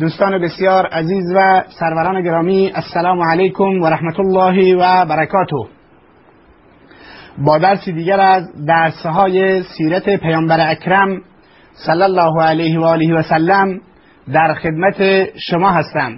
دوستان 0.00 0.38
بسیار 0.38 0.86
عزیز 0.86 1.32
و 1.34 1.62
سروران 1.80 2.22
گرامی 2.22 2.72
السلام 2.74 3.22
علیکم 3.22 3.82
و 3.82 3.86
رحمت 3.86 4.20
الله 4.20 4.76
و 4.76 5.06
برکاته. 5.06 5.56
با 7.38 7.58
درسی 7.58 7.92
دیگر 7.92 8.20
از 8.20 8.66
درسهای 8.66 9.62
سیرت 9.62 10.16
پیامبر 10.16 10.70
اکرم 10.70 11.22
صلی 11.72 12.02
الله 12.02 12.42
علیه 12.42 12.80
و 12.80 12.84
آله 12.84 13.14
و 13.14 13.22
سلم 13.22 13.80
در 14.32 14.54
خدمت 14.54 15.28
شما 15.38 15.70
هستم. 15.70 16.12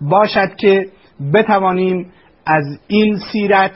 باشد 0.00 0.54
که 0.56 0.86
بتوانیم 1.34 2.12
از 2.46 2.64
این 2.86 3.18
سیرت 3.32 3.74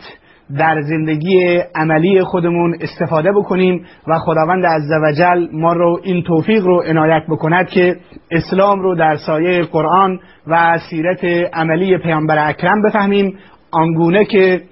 در 0.59 0.81
زندگی 0.81 1.61
عملی 1.75 2.23
خودمون 2.23 2.77
استفاده 2.81 3.33
بکنیم 3.33 3.87
و 4.09 4.19
خداوند 4.19 4.67
عزوجل 4.67 5.49
ما 5.53 5.73
رو 5.73 6.01
این 6.03 6.23
توفیق 6.23 6.65
رو 6.67 6.83
عنایت 6.87 7.23
بکند 7.29 7.69
که 7.69 7.97
اسلام 8.31 8.81
رو 8.81 8.95
در 8.95 9.17
سایه 9.17 9.63
قرآن 9.63 10.21
و 10.47 10.79
سیرت 10.91 11.25
عملی 11.53 11.99
پیامبر 11.99 12.49
اکرم 12.49 12.83
بفهمیم. 12.83 13.39
آنگونه 13.71 14.25
که 14.25 14.63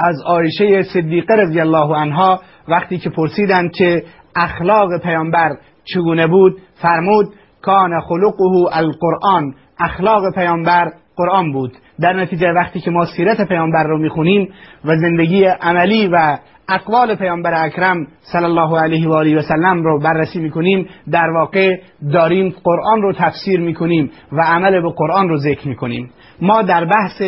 از 0.00 0.22
عایشه 0.26 0.82
صدیقه 0.82 1.34
رضی 1.34 1.60
الله 1.60 1.96
عنها 1.96 2.40
وقتی 2.68 2.98
که 2.98 3.10
پرسیدند 3.10 3.72
که 3.72 4.02
اخلاق 4.36 5.02
پیامبر 5.02 5.50
چگونه 5.84 6.26
بود 6.26 6.60
فرمود 6.74 7.26
کان 7.62 8.00
خلقه 8.00 8.76
القرآن. 8.76 9.54
اخلاق 9.78 10.34
پیامبر 10.34 10.92
قرآن 11.16 11.52
بود. 11.52 11.72
در 12.02 12.12
نتیجه 12.12 12.52
وقتی 12.52 12.80
که 12.80 12.90
ما 12.90 13.06
سیرت 13.16 13.48
پیامبر 13.48 13.84
رو 13.84 13.98
می‌خونیم 13.98 14.48
و 14.84 14.96
زندگی 14.96 15.44
عملی 15.44 16.08
و 16.12 16.38
اقوال 16.68 17.14
پیامبر 17.14 17.64
اکرم 17.64 18.06
صلی 18.20 18.44
الله 18.44 18.80
علیه 18.80 19.08
و 19.08 19.12
آله 19.12 19.38
و 19.38 19.42
سلم 19.42 19.82
رو 19.82 20.00
بررسی 20.00 20.40
می‌کنیم 20.40 20.86
در 21.10 21.30
واقع 21.30 21.76
داریم 22.12 22.54
قرآن 22.64 23.02
رو 23.02 23.12
تفسیر 23.12 23.60
می‌کنیم 23.60 24.10
و 24.32 24.40
عمل 24.40 24.80
به 24.82 24.90
قرآن 24.96 25.28
رو 25.28 25.36
ذکر 25.36 25.68
می‌کنیم. 25.68 26.10
ما 26.40 26.62
در 26.62 26.84
بحث 26.84 27.22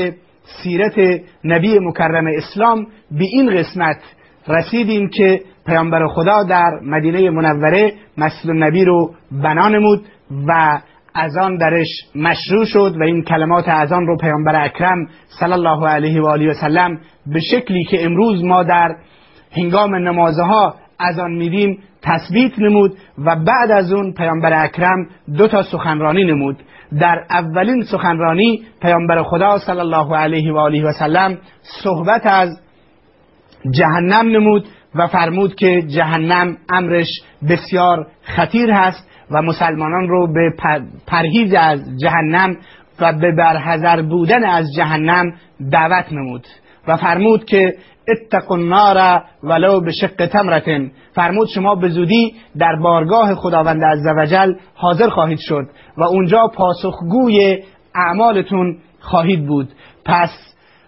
سیرت 0.62 1.20
نبی 1.44 1.78
مکرم 1.78 2.26
اسلام 2.26 2.86
به 3.10 3.24
این 3.24 3.56
قسمت 3.56 3.96
رسیدیم 4.48 5.08
که 5.08 5.40
پیامبر 5.66 6.06
خدا 6.06 6.42
در 6.42 6.70
مدینه 6.82 7.30
منوره 7.30 7.92
مسجد 8.18 8.50
النبی 8.50 8.84
رو 8.84 9.14
بنا 9.32 9.68
نمود 9.68 10.04
و 10.48 10.80
از 11.14 11.36
آن 11.36 11.56
درش 11.56 11.86
مشروع 12.14 12.64
شد 12.64 12.94
و 13.00 13.02
این 13.04 13.22
کلمات 13.22 13.68
از 13.68 13.92
رو 13.92 14.16
پیامبر 14.16 14.64
اکرم 14.64 15.08
صلی 15.40 15.52
الله 15.52 15.88
علیه 15.88 16.22
و 16.22 16.26
آله 16.26 16.50
و 16.50 16.54
سلم 16.54 16.98
به 17.26 17.40
شکلی 17.40 17.84
که 17.84 18.04
امروز 18.04 18.44
ما 18.44 18.62
در 18.62 18.96
هنگام 19.56 19.94
نمازها 19.94 20.74
از 20.98 21.18
آن 21.18 21.32
میدیم 21.32 21.78
تثبیت 22.02 22.58
نمود 22.58 22.96
و 23.18 23.36
بعد 23.36 23.70
از 23.70 23.92
اون 23.92 24.12
پیامبر 24.12 24.64
اکرم 24.64 25.06
دو 25.36 25.48
تا 25.48 25.62
سخنرانی 25.62 26.24
نمود. 26.24 26.62
در 27.00 27.24
اولین 27.30 27.82
سخنرانی 27.82 28.62
پیامبر 28.82 29.22
خدا 29.22 29.58
صلی 29.58 29.78
الله 29.78 30.16
علیه 30.16 30.52
و 30.52 30.56
آله 30.56 30.84
و 30.84 30.92
سلم 30.92 31.38
صحبت 31.82 32.22
از 32.26 32.60
جهنم 33.70 34.28
نمود 34.28 34.66
و 34.94 35.06
فرمود 35.06 35.54
که 35.54 35.82
جهنم 35.82 36.56
امرش 36.68 37.08
بسیار 37.48 38.06
خطیر 38.22 38.70
هست 38.70 39.08
و 39.30 39.42
مسلمانان 39.42 40.08
رو 40.08 40.32
به 40.32 40.52
پرهیز 41.06 41.54
از 41.54 41.80
جهنم 42.02 42.56
و 43.00 43.12
به 43.12 43.32
برحذر 43.32 44.02
بودن 44.02 44.44
از 44.44 44.66
جهنم 44.76 45.32
دعوت 45.70 46.12
نمود 46.12 46.46
و 46.88 46.96
فرمود 46.96 47.44
که 47.44 47.74
اتقوا 48.08 48.56
النار 48.56 49.22
ولو 49.42 49.80
به 49.80 49.92
شق 49.92 50.26
تمرتن 50.26 50.90
فرمود 51.14 51.48
شما 51.54 51.74
به 51.74 51.88
زودی 51.88 52.34
در 52.58 52.76
بارگاه 52.82 53.34
خداوند 53.34 53.84
عزوجل 53.84 54.54
حاضر 54.74 55.08
خواهید 55.08 55.38
شد 55.38 55.68
و 55.96 56.02
اونجا 56.04 56.50
پاسخگوی 56.54 57.62
اعمالتون 57.94 58.78
خواهید 59.00 59.46
بود. 59.46 59.68
پس 60.04 60.30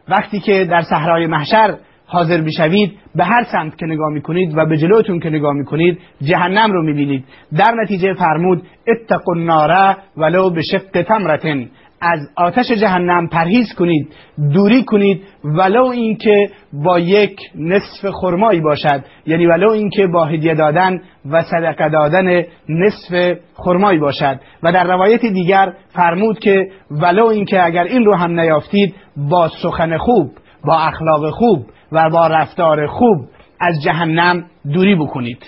وقتی 0.08 0.40
که 0.40 0.64
در 0.64 0.82
صحرای 0.82 1.26
محشر 1.26 1.78
حاضر 2.06 2.40
بشوید 2.40 2.98
به 3.14 3.24
هر 3.24 3.44
سمت 3.52 3.76
که 3.76 3.86
نگاه 3.86 4.12
می‌کنید 4.12 4.58
و 4.58 4.66
به 4.66 4.76
جلوتون 4.76 5.20
که 5.20 5.30
نگاه 5.30 5.52
می‌کنید 5.52 5.98
جهنم 6.22 6.72
رو 6.72 6.82
می‌بینید. 6.82 7.24
در 7.56 7.74
نتیجه 7.82 8.14
فرمود 8.14 8.62
اتقوا 8.88 9.34
النار 9.36 9.96
ولو 10.16 10.50
به 10.50 10.62
شق 10.62 11.02
تمرتن. 11.02 11.68
از 12.00 12.18
آتش 12.36 12.72
جهنم 12.72 13.28
پرهیز 13.28 13.74
کنید 13.74 14.08
دوری 14.54 14.84
کنید 14.84 15.22
ولو 15.44 15.84
اینکه 15.84 16.50
با 16.72 16.98
یک 16.98 17.40
نصف 17.54 18.10
خرمایی 18.10 18.60
باشد. 18.60 19.04
یعنی 19.26 19.46
ولو 19.46 19.70
اینکه 19.70 20.06
با 20.06 20.24
هدیه 20.24 20.54
دادن 20.54 21.00
و 21.30 21.42
صدقه 21.42 21.88
دادن 21.88 22.44
نصف 22.68 23.38
خرمایی 23.54 23.98
باشد. 23.98 24.40
و 24.62 24.72
در 24.72 24.84
روایت 24.84 25.20
دیگر 25.20 25.72
فرمود 25.88 26.38
که 26.38 26.70
ولو 26.90 27.26
اینکه 27.26 27.64
اگر 27.64 27.84
این 27.84 28.04
رو 28.04 28.14
هم 28.14 28.40
نیافتید 28.40 28.94
با 29.16 29.48
سخن 29.62 29.98
خوب 29.98 30.30
با 30.64 30.78
اخلاق 30.78 31.30
خوب 31.30 31.66
و 31.92 32.10
با 32.10 32.26
رفتار 32.26 32.86
خوب 32.86 33.28
از 33.60 33.82
جهنم 33.84 34.44
دوری 34.72 34.94
بکنید. 34.94 35.42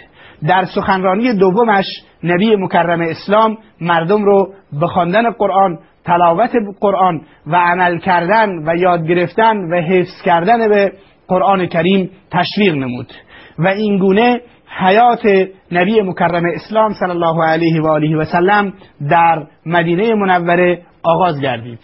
در 0.49 0.65
سخنرانی 0.65 1.33
دومش 1.33 1.87
نبی 2.25 2.57
مکرم 2.57 3.01
اسلام 3.01 3.59
مردم 3.81 4.25
رو 4.25 4.53
به 4.81 4.87
خواندن 4.87 5.31
قرآن 5.31 5.79
تلاوت 6.05 6.51
قرآن 6.81 7.21
و 7.47 7.57
عمل 7.57 7.99
کردن 7.99 8.49
و 8.67 8.77
یاد 8.77 9.07
گرفتن 9.07 9.57
و 9.57 9.81
حفظ 9.81 10.23
کردن 10.25 10.69
به 10.69 10.93
قرآن 11.29 11.67
کریم 11.67 12.11
تشویق 12.31 12.75
نمود. 12.75 13.13
و 13.59 13.67
اینگونه 13.67 14.41
حیات 14.79 15.27
نبی 15.73 16.01
مکرم 16.01 16.43
اسلام 16.55 16.93
صلی 16.93 17.11
الله 17.11 17.45
علیه 17.45 17.83
و 17.83 17.87
آله 17.87 18.17
و 18.17 18.25
سلم 18.25 18.73
در 19.11 19.47
مدینه 19.67 20.15
منوره 20.15 20.83
آغاز 21.03 21.41
گردید. 21.41 21.81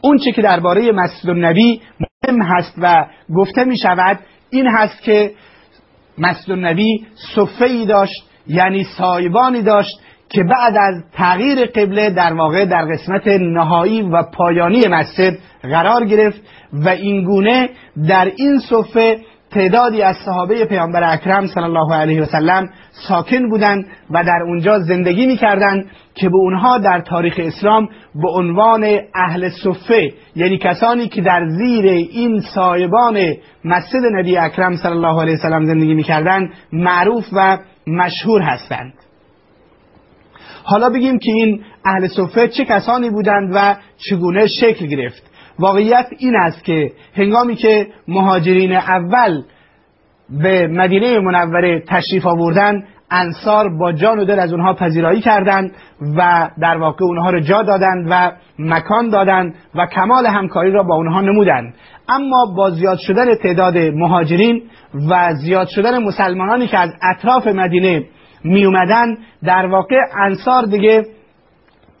اون 0.00 0.18
چه 0.18 0.32
که 0.32 0.42
درباره 0.42 0.92
مسجد 0.92 1.30
النبی 1.30 1.80
هست 2.28 2.74
و 2.78 3.06
گفته 3.34 3.64
می 3.64 3.78
شود 3.78 4.18
این 4.50 4.66
هست 4.66 5.02
که 5.02 5.32
مسجد 6.18 6.50
النبی 6.50 7.06
صفه 7.34 7.64
ای 7.64 7.86
داشت 7.86 8.24
یعنی 8.46 8.84
سایبانی 8.98 9.62
داشت 9.62 10.00
که 10.28 10.42
بعد 10.42 10.76
از 10.76 11.04
تغییر 11.12 11.66
قبله 11.66 12.10
در 12.10 12.32
واقع 12.32 12.64
در 12.64 12.84
قسمت 12.84 13.26
نهایی 13.26 14.02
و 14.02 14.22
پایانی 14.22 14.88
مسجد 14.88 15.38
قرار 15.62 16.04
گرفت 16.04 16.40
و 16.72 16.88
اینگونه 16.88 17.70
در 18.08 18.32
این 18.36 18.58
صفه 18.58 19.18
تعدادی 19.54 20.02
از 20.02 20.16
صحابه 20.24 20.64
پیامبر 20.64 21.12
اکرم 21.12 21.46
صلی 21.46 21.62
الله 21.62 21.94
علیه 21.94 22.22
و 22.22 22.24
سلم 22.24 22.68
ساکن 23.08 23.48
بودند 23.48 23.86
و 24.10 24.24
در 24.24 24.42
اونجا 24.46 24.78
زندگی 24.78 25.26
می‌کردند 25.26 25.86
که 26.14 26.28
به 26.28 26.36
اونها 26.36 26.78
در 26.78 27.00
تاریخ 27.00 27.34
اسلام 27.38 27.88
به 28.14 28.30
عنوان 28.30 28.98
اهل 29.14 29.48
صفه 29.48 30.12
یعنی 30.36 30.58
کسانی 30.58 31.08
که 31.08 31.22
در 31.22 31.48
زیر 31.48 31.86
این 31.86 32.40
سایبان 32.54 33.18
مسجد 33.64 34.00
نبی 34.12 34.36
اکرم 34.36 34.76
صلی 34.76 34.92
الله 34.92 35.20
علیه 35.20 35.34
و 35.34 35.38
سلم 35.38 35.64
زندگی 35.64 35.94
می‌کردند 35.94 36.50
معروف 36.72 37.24
و 37.32 37.58
مشهور 37.86 38.42
هستند. 38.42 38.94
حالا 40.64 40.90
بگیم 40.90 41.18
که 41.18 41.32
این 41.32 41.64
اهل 41.84 42.08
صفه 42.08 42.48
چه 42.48 42.64
کسانی 42.64 43.10
بودند 43.10 43.50
و 43.54 43.76
چگونه 43.96 44.46
شکل 44.46 44.86
گرفت. 44.86 45.31
واقعیت 45.58 46.06
این 46.18 46.36
است 46.36 46.64
که 46.64 46.92
هنگامی 47.16 47.56
که 47.56 47.86
مهاجرین 48.08 48.72
اول 48.72 49.42
به 50.30 50.66
مدینه 50.66 51.18
منوره 51.18 51.82
تشریف 51.88 52.26
آوردن 52.26 52.84
انصار 53.10 53.78
با 53.78 53.92
جان 53.92 54.18
و 54.18 54.24
دل 54.24 54.38
از 54.38 54.52
اونها 54.52 54.74
پذیرایی 54.74 55.20
کردند 55.20 55.72
و 56.16 56.50
در 56.60 56.78
واقع 56.78 57.04
اونها 57.04 57.30
را 57.30 57.40
جا 57.40 57.62
دادند 57.62 58.06
و 58.10 58.32
مکان 58.58 59.08
دادند 59.08 59.54
و 59.74 59.86
کمال 59.86 60.26
همکاری 60.26 60.70
را 60.70 60.82
با 60.82 60.94
اونها 60.94 61.20
نمودند. 61.20 61.74
اما 62.08 62.54
با 62.56 62.70
زیاد 62.70 62.98
شدن 62.98 63.34
تعداد 63.34 63.76
مهاجرین 63.78 64.62
و 65.10 65.34
زیاد 65.34 65.68
شدن 65.68 66.02
مسلمانانی 66.02 66.66
که 66.66 66.78
از 66.78 66.90
اطراف 67.02 67.46
مدینه 67.46 68.04
می 68.44 68.64
اومدن 68.64 69.16
در 69.44 69.66
واقع 69.66 69.96
انصار 70.26 70.64
دیگه 70.64 71.06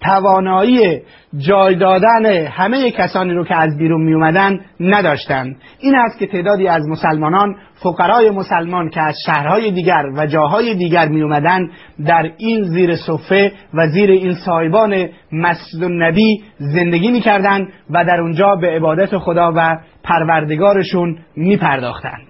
توانایی 0.04 1.02
جای 1.38 1.74
دادن 1.74 2.26
همه 2.46 2.90
کسانی 2.90 3.32
رو 3.32 3.44
که 3.44 3.56
از 3.56 3.78
بیرون 3.78 4.02
می 4.02 4.14
اومدن 4.14 4.60
نداشتند 4.80 5.56
این 5.80 5.96
است 5.96 6.18
که 6.18 6.26
تعدادی 6.26 6.68
از 6.68 6.88
مسلمانان 6.88 7.56
فقرای 7.82 8.30
مسلمان 8.30 8.90
که 8.90 9.00
از 9.00 9.14
شهرهای 9.26 9.70
دیگر 9.70 10.04
و 10.16 10.26
جاهای 10.26 10.74
دیگر 10.74 11.08
می 11.08 11.22
اومدن 11.22 11.70
در 12.06 12.30
این 12.38 12.62
زیر 12.62 12.96
صفه 12.96 13.52
و 13.74 13.88
زیر 13.88 14.10
این 14.10 14.34
سایبان 14.34 15.08
مسجد 15.32 15.82
النبی 15.82 16.42
زندگی 16.58 17.10
می 17.10 17.20
کردن 17.20 17.68
و 17.90 18.04
در 18.04 18.20
اونجا 18.20 18.56
به 18.56 18.68
عبادت 18.68 19.18
خدا 19.18 19.52
و 19.56 19.78
پروردگارشون 20.04 21.18
می 21.36 21.56
پرداختند 21.56 22.26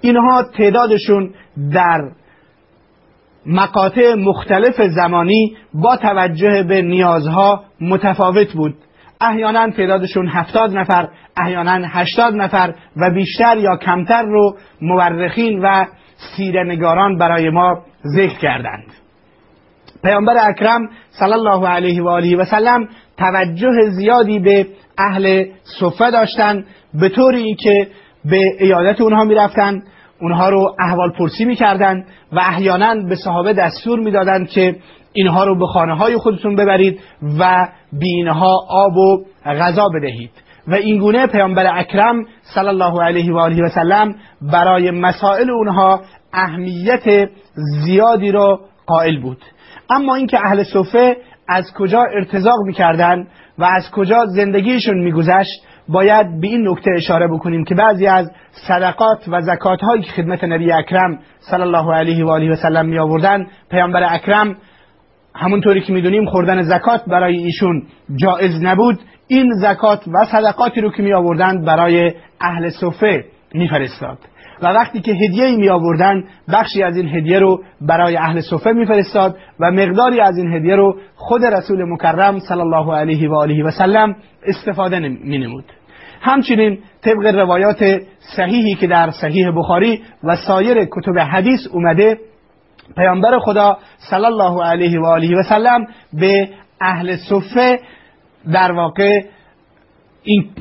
اینها 0.00 0.42
تعدادشون 0.42 1.30
در 1.72 2.00
مقاطع 3.46 4.14
مختلف 4.14 4.82
زمانی 4.82 5.56
با 5.74 5.96
توجه 5.96 6.62
به 6.62 6.82
نیازها 6.82 7.64
متفاوت 7.80 8.52
بود. 8.52 8.74
احیانا 9.20 9.70
تعدادشون 9.70 10.28
هفتاد 10.28 10.76
نفر 10.76 11.08
احیانا 11.36 11.88
هشتاد 11.88 12.34
نفر 12.34 12.74
و 12.96 13.10
بیشتر 13.10 13.56
یا 13.56 13.76
کمتر 13.76 14.22
رو 14.22 14.56
مورخین 14.80 15.60
و 15.62 15.84
سیرنگاران 16.36 17.18
برای 17.18 17.50
ما 17.50 17.82
ذکر 18.16 18.38
کردند. 18.38 18.86
پیامبر 20.02 20.34
اکرم 20.48 20.88
صلی 21.10 21.32
الله 21.32 21.68
علیه 21.68 22.02
و 22.02 22.08
آله 22.08 22.36
و 22.36 22.44
سلم 22.44 22.88
توجه 23.16 23.90
زیادی 23.90 24.38
به 24.38 24.66
اهل 24.98 25.44
صفه 25.80 26.10
داشتند 26.10 26.66
به 26.94 27.08
طوری 27.08 27.54
که 27.54 27.88
به 28.24 28.38
ایادت 28.58 29.00
اونها 29.00 29.24
می‌رفتند 29.24 29.82
اونها 30.22 30.48
رو 30.48 30.76
احوال 30.78 31.10
پرسی 31.10 31.44
می‌کردند 31.44 32.06
و 32.32 32.38
احیانا 32.38 32.94
به 33.08 33.16
صحابه 33.16 33.52
دستور 33.52 34.00
می‌دادند 34.00 34.48
که 34.48 34.76
اینها 35.12 35.44
رو 35.44 35.58
به 35.58 35.66
خانه 35.66 35.94
های 35.94 36.16
خودتون 36.16 36.56
ببرید 36.56 37.00
و 37.38 37.68
بینها 37.92 38.54
آب 38.68 38.96
و 38.96 39.24
غذا 39.44 39.88
بدهید. 39.88 40.30
و 40.68 40.74
اینگونه 40.74 41.26
پیامبر 41.26 41.78
اکرم 41.78 42.24
صلی 42.54 42.68
الله 42.68 43.02
علیه 43.02 43.32
و 43.32 43.38
آله 43.38 43.62
و 43.62 43.68
سلم 43.68 44.14
برای 44.52 44.90
مسائل 44.90 45.50
اونها 45.50 46.00
اهمیت 46.32 47.28
زیادی 47.84 48.32
را 48.32 48.60
قائل 48.86 49.20
بود. 49.20 49.38
اما 49.90 50.14
اینکه 50.14 50.38
اهل 50.44 50.62
صفه 50.62 51.16
از 51.48 51.64
کجا 51.78 52.02
ارتزاق 52.14 52.58
می‌کردند 52.66 53.28
و 53.58 53.64
از 53.64 53.90
کجا 53.90 54.26
زندگیشون 54.26 54.98
میگذشت 54.98 55.62
باید 55.92 56.40
به 56.40 56.46
این 56.46 56.68
نکته 56.68 56.90
اشاره 56.96 57.28
بکنیم 57.28 57.64
که 57.64 57.74
بعضی 57.74 58.06
از 58.06 58.30
صدقات 58.68 59.24
و 59.28 59.40
زکات 59.40 59.80
هایی 59.80 60.02
که 60.02 60.12
خدمت 60.12 60.44
نبی 60.44 60.72
اکرم 60.72 61.18
صلی 61.38 61.62
الله 61.62 61.94
علیه 61.94 62.24
و 62.24 62.28
آله 62.28 62.52
و 62.52 62.56
سلم 62.56 62.86
می 62.86 62.98
آوردن 62.98 63.46
پیامبر 63.70 64.14
اکرم 64.14 64.56
همونطوری 65.34 65.80
که 65.80 65.92
می‌دونیم 65.92 66.26
خوردن 66.26 66.62
زکات 66.62 67.04
برای 67.06 67.36
ایشون 67.36 67.82
جایز 68.16 68.62
نبود. 68.62 69.00
این 69.28 69.52
زکات 69.54 70.08
و 70.08 70.24
صدقاتی 70.24 70.80
رو 70.80 70.90
که 70.92 71.02
می 71.02 71.12
آوردن 71.12 71.64
برای 71.64 72.12
اهل 72.40 72.70
صفه 72.70 73.24
میفرستاد. 73.54 74.18
و 74.62 74.66
وقتی 74.66 75.00
که 75.00 75.12
هدیه 75.12 75.56
می 75.56 75.68
آوردن 75.68 76.24
بخشی 76.52 76.82
از 76.82 76.96
این 76.96 77.08
هدیه 77.08 77.38
رو 77.38 77.62
برای 77.80 78.16
اهل 78.16 78.40
صفه 78.40 78.72
میفرستاد 78.72 79.36
و 79.60 79.70
مقداری 79.70 80.20
از 80.20 80.38
این 80.38 80.52
هدیه 80.52 80.76
رو 80.76 80.96
خود 81.16 81.44
رسول 81.44 81.84
مکرم 81.92 82.38
صلی 82.38 82.60
الله 82.60 82.94
علیه 82.94 83.30
و 83.30 83.34
آله 83.34 83.64
و 83.64 83.70
سلم 83.70 84.16
استفاده 84.46 84.98
می 84.98 85.38
نمود 85.38 85.64
همچنین 86.22 86.78
طبق 87.02 87.26
روایات 87.26 88.00
صحیحی 88.36 88.74
که 88.74 88.86
در 88.86 89.10
صحیح 89.10 89.50
بخاری 89.56 90.02
و 90.24 90.36
سایر 90.36 90.84
کتب 90.84 91.18
حدیث 91.18 91.60
اومده 91.72 92.18
پیامبر 92.96 93.38
خدا 93.38 93.78
صلی 94.10 94.24
الله 94.24 94.64
علیه 94.64 95.00
و 95.00 95.04
آله 95.06 95.38
و 95.38 95.42
سلم 95.42 95.86
به 96.12 96.48
اهل 96.80 97.16
صفه 97.16 97.80
در 98.52 98.72
واقع 98.72 99.22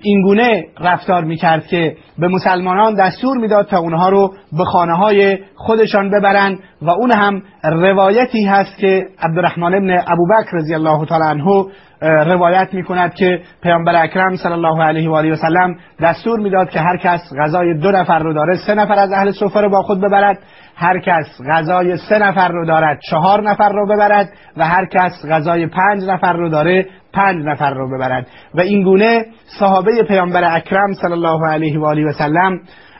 این 0.01 0.21
گونه 0.23 0.65
رفتار 0.79 1.23
می‌کرد 1.23 1.67
که 1.67 1.97
به 2.19 2.27
مسلمانان 2.27 2.95
دستور 2.95 3.37
می‌داد 3.37 3.67
تا 3.67 3.79
اونها 3.79 4.09
رو 4.09 4.33
به 4.57 4.65
خانه 4.65 4.95
های 4.95 5.37
خودشان 5.55 6.09
ببرند 6.09 6.59
و 6.81 6.89
اون 6.89 7.11
هم 7.11 7.43
روایتی 7.63 8.45
هست 8.45 8.77
که 8.77 9.07
عبدالرحمن 9.19 9.73
ابن 9.73 10.03
ابوبکر 10.07 10.51
رضی 10.53 10.73
الله 10.73 11.05
تعالی 11.05 11.23
عنه 11.23 11.65
روایت 12.01 12.73
می 12.73 12.83
کند 12.83 13.13
که 13.13 13.41
پیامبر 13.63 14.03
اکرم 14.03 14.35
صلی 14.35 14.51
الله 14.51 14.83
علیه 14.83 15.09
و 15.09 15.13
آله 15.13 15.31
و 15.31 15.35
سلم 15.35 15.75
دستور 16.01 16.39
می‌داد 16.39 16.69
که 16.69 16.79
هر 16.79 16.97
کس 16.97 17.21
غذای 17.39 17.73
دو 17.73 17.91
نفر 17.91 18.19
رو 18.19 18.33
داره 18.33 18.57
سه 18.67 18.75
نفر 18.75 18.99
از 18.99 19.11
اهل 19.11 19.31
سفره 19.31 19.61
رو 19.61 19.69
با 19.69 19.81
خود 19.81 20.01
ببرد. 20.01 20.39
هر 20.75 20.99
کس 20.99 21.25
غذای 21.49 21.97
سه 21.97 22.17
نفر 22.17 22.47
رو 22.47 22.65
دارد 22.65 22.99
چهار 23.09 23.49
نفر 23.49 23.69
رو 23.69 23.87
ببرد 23.87 24.29
و 24.57 24.67
هر 24.67 24.85
کس 24.85 25.25
غذای 25.29 25.67
پنج 25.67 26.03
نفر 26.03 26.33
رو 26.33 26.49
داره 26.49 26.87
پنج 27.13 27.45
نفر 27.45 27.73
رو 27.73 27.97
ببرد. 27.97 28.27
و 28.53 28.61
این 28.61 28.83
گونه 28.83 29.25
صحابه 29.59 30.03
پیامبر 30.03 30.55
اکرم 30.55 30.93
صلی 30.93 31.11
الله 31.11 31.47
علیه 31.47 31.79
و 31.79 31.85
آله 31.85 32.05
و 32.05 32.11
سلم 32.13 32.59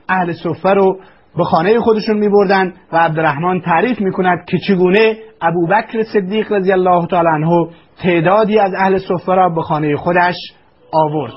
اهل 0.09 0.31
صفه 0.31 0.69
رو 0.69 0.99
به 1.37 1.43
خانه 1.43 1.79
خودشون 1.79 2.17
می 2.17 2.29
بردن 2.29 2.73
و 2.93 2.97
عبدالرحمن 2.97 3.61
تعریف 3.61 4.01
می 4.01 4.11
کند 4.11 4.45
که 4.45 4.57
چگونه 4.67 5.15
ابوبکر 5.41 6.03
صدیق 6.13 6.51
رضی 6.51 6.71
الله 6.71 7.07
تعالی 7.07 7.27
عنه 7.27 7.67
تعدادی 8.03 8.59
از 8.59 8.71
اهل 8.77 8.97
صفه 8.97 9.33
را 9.33 9.49
به 9.49 9.61
خانه 9.61 9.95
خودش 9.95 10.35
آورد. 10.93 11.33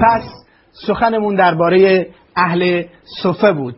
پس 0.03 0.23
سخنمون 0.87 1.35
درباره 1.35 2.07
اهل 2.37 2.83
صفه 3.23 3.53
بود. 3.53 3.75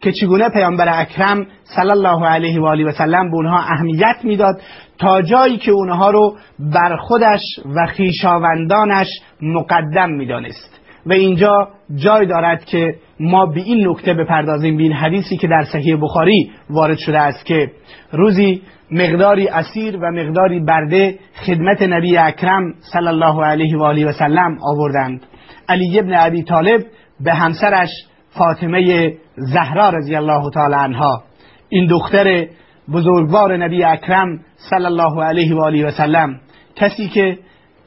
که 0.00 0.12
چگونه 0.12 0.48
پیامبر 0.48 1.00
اکرم 1.00 1.46
صلی 1.64 1.90
الله 1.90 2.26
علیه 2.26 2.60
و 2.60 2.64
آله 2.64 2.84
و 2.84 2.92
سلم 2.92 3.30
به 3.30 3.36
اونها 3.36 3.58
اهمیت 3.58 4.16
می‌داد 4.24 4.60
تا 4.98 5.22
جایی 5.22 5.56
که 5.56 5.70
اونها 5.70 6.10
رو 6.10 6.36
بر 6.58 6.96
خودش 6.96 7.40
و 7.76 7.86
خیشاوندانش 7.86 9.08
مقدم 9.42 10.10
می‌دانست. 10.10 10.80
و 11.06 11.12
اینجا 11.12 11.68
جای 11.94 12.26
دارد 12.26 12.64
که 12.64 12.94
ما 13.20 13.46
به 13.46 13.60
این 13.60 13.88
نکته 13.88 14.14
بپردازیم 14.14 14.76
به 14.76 14.82
این 14.82 14.92
حدیثی 14.92 15.36
که 15.36 15.48
در 15.48 15.64
صحیح 15.72 15.96
بخاری 16.02 16.50
وارد 16.70 16.98
شده 16.98 17.18
است 17.18 17.46
که 17.46 17.70
روزی 18.12 18.62
مقداری 18.90 19.48
اسیر 19.48 19.96
و 19.96 20.10
مقداری 20.10 20.60
برده 20.60 21.18
خدمت 21.46 21.82
نبی 21.82 22.16
اکرم 22.16 22.74
صلی 22.92 23.08
الله 23.08 23.44
علیه 23.44 23.78
و 23.78 23.82
آله 23.82 24.06
و 24.06 24.12
سلم 24.12 24.58
آوردند. 24.62 25.26
علی 25.68 25.98
ابن 25.98 26.14
ابی 26.14 26.42
طالب 26.42 26.84
به 27.20 27.34
همسرش 27.34 27.88
فاطمه 28.30 29.12
زهرا 29.38 29.90
رضی 29.90 30.16
الله 30.16 30.50
تعالی 30.54 30.74
عنها 30.74 31.22
این 31.68 31.86
دختر 31.86 32.46
بزرگوار 32.92 33.56
نبی 33.56 33.84
اکرم 33.84 34.40
صلی 34.56 34.84
الله 34.84 35.24
علیه 35.24 35.54
و 35.54 35.60
آله 35.60 35.86
و 35.86 35.90
سلم 35.90 36.40
کسی 36.76 37.08
که 37.08 37.38